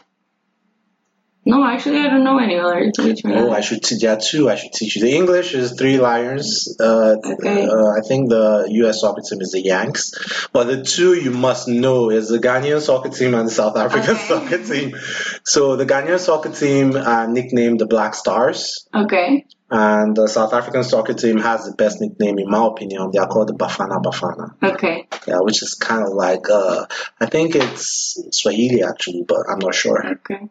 [1.47, 2.91] No, actually, I don't know any other.
[3.27, 4.49] Oh, I should teach that too.
[4.49, 5.03] I should teach you.
[5.03, 6.75] The English is Three Lions.
[6.81, 7.67] Uh, Okay.
[7.67, 9.01] uh, I think the U.S.
[9.01, 10.13] soccer team is the Yanks.
[10.53, 14.17] But the two you must know is the Ghanaian soccer team and the South African
[14.17, 14.27] Okay.
[14.29, 14.97] soccer team.
[15.45, 18.89] So the Ghanaian soccer team are nicknamed the Black Stars.
[18.95, 19.45] Okay.
[19.71, 23.11] And the South African soccer team has the best nickname, in my opinion.
[23.13, 24.55] They are called the Bafana Bafana.
[24.63, 25.09] Okay.
[25.27, 26.87] Yeah, which is kind of like, uh,
[27.21, 30.07] I think it's Swahili actually, but I'm not sure.
[30.07, 30.49] Okay.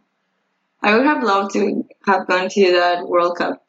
[0.83, 3.65] I would have loved to have gone to that World Cup.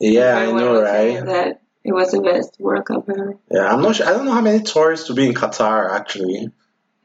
[0.00, 1.24] Yeah, I know, right?
[1.24, 3.38] That it was the best World Cup ever.
[3.50, 4.06] Yeah, I'm not sure.
[4.06, 6.48] I don't know how many tourists to be in Qatar actually.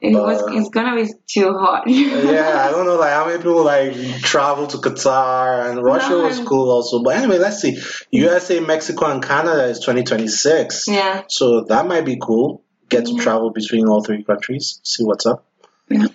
[0.00, 0.42] It was.
[0.42, 1.84] Uh, It's gonna be too hot.
[1.88, 6.38] yeah, I don't know like how many people like travel to Qatar and Russia was
[6.40, 7.02] cool also.
[7.02, 7.76] But anyway, let's see.
[8.12, 10.86] USA, Mexico, and Canada is 2026.
[10.88, 11.22] yeah.
[11.28, 12.62] So that might be cool.
[12.88, 13.22] Get to Yeah.
[13.22, 15.44] travel between all three countries, see what's up.
[15.90, 16.06] Yeah.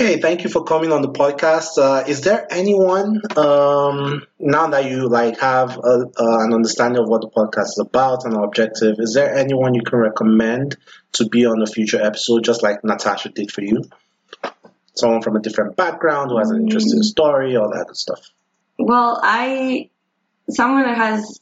[0.00, 1.76] Okay, thank you for coming on the podcast.
[1.76, 7.08] Uh, is there anyone um, now that you like have a, uh, an understanding of
[7.08, 8.94] what the podcast is about and our objective?
[9.00, 10.76] Is there anyone you can recommend
[11.14, 13.82] to be on a future episode, just like Natasha did for you?
[14.94, 18.20] Someone from a different background who has an interesting story, all that good stuff.
[18.78, 19.90] Well, I
[20.48, 21.40] someone that has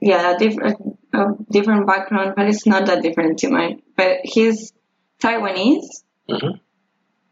[0.00, 3.82] yeah a different a different background, but it's not that different to mine.
[3.96, 4.72] But he's
[5.20, 6.02] Taiwanese.
[6.28, 6.58] Mhm.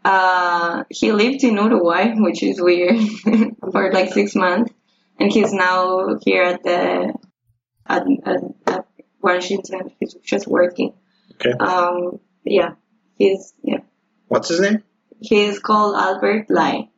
[0.05, 3.01] Uh, he lived in Uruguay, which is weird,
[3.73, 4.73] for like six months,
[5.19, 7.15] and he's now here at the
[7.87, 8.87] at, at, at
[9.23, 9.93] Washington.
[9.99, 10.93] He's just working.
[11.35, 11.53] Okay.
[11.53, 12.75] Um, yeah,
[13.17, 13.79] he's yeah.
[14.29, 14.83] What's his name?
[15.21, 16.91] He's called Albert Lai.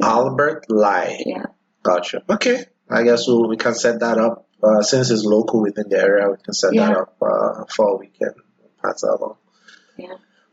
[0.00, 1.18] Albert Lai.
[1.26, 1.46] Yeah.
[1.82, 2.22] Gotcha.
[2.28, 2.64] Okay.
[2.88, 4.48] I guess we'll, we can set that up.
[4.62, 7.96] Uh, since it's local within the area, we can set that up uh, for a
[7.96, 8.34] weekend.
[8.82, 9.36] Pass that along.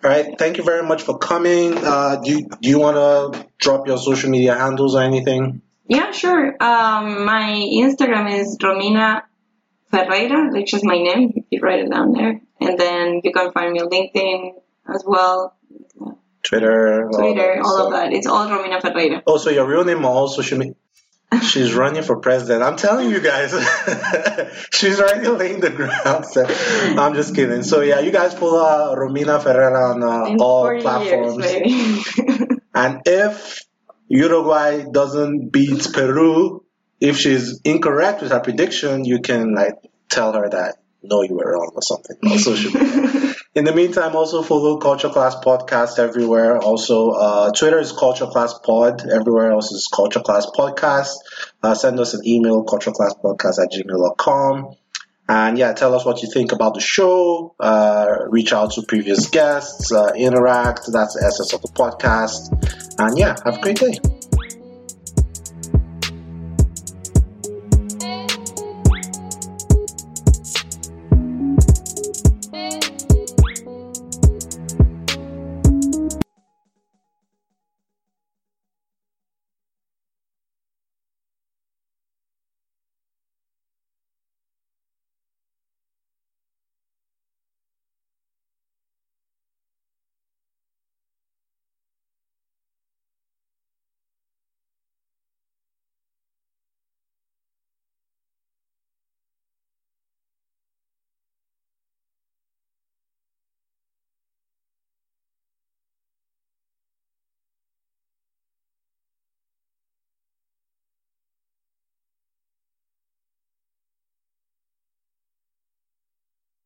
[0.04, 0.38] All right.
[0.38, 1.78] Thank you very much for coming.
[1.78, 5.62] Uh, do you, do you want to drop your social media handles or anything?
[5.88, 6.56] Yeah, sure.
[6.64, 9.24] Um, my Instagram is Romina
[9.92, 11.34] Ferreira, which is my name.
[11.36, 14.54] If you write it down there, and then you can find me on LinkedIn
[14.88, 15.56] as well,
[16.44, 17.86] Twitter, Twitter, all stuff.
[17.88, 18.14] of that.
[18.14, 19.22] It's all Romina Ferreira.
[19.28, 20.76] Oh, so your real name or all social media?
[21.40, 22.62] She's running for president.
[22.62, 23.52] I'm telling you guys,
[24.74, 26.26] she's already laying the ground.
[26.26, 27.64] So, I'm just kidding.
[27.64, 31.46] So yeah, you guys follow uh, Romina Ferreira on uh, all platforms.
[31.46, 32.48] years.
[32.74, 33.66] And if
[34.08, 36.64] Uruguay doesn't beat Peru,
[37.00, 39.76] if she's incorrect with her prediction, you can like
[40.10, 43.31] tell her that no, you were wrong or something on social media.
[43.54, 46.58] In the meantime, also follow Culture Class Podcast everywhere.
[46.60, 49.06] Also, uh, Twitter is Culture Class Pod.
[49.10, 51.16] Everywhere else is Culture Class Podcast.
[51.62, 54.76] Uh, send us an email, cultureclasspodcast at gmail.com.
[55.28, 57.54] And yeah, tell us what you think about the show.
[57.60, 60.90] Uh, reach out to previous guests, uh, interact.
[60.90, 62.52] That's the essence of the podcast.
[63.00, 64.00] And yeah, have a great day.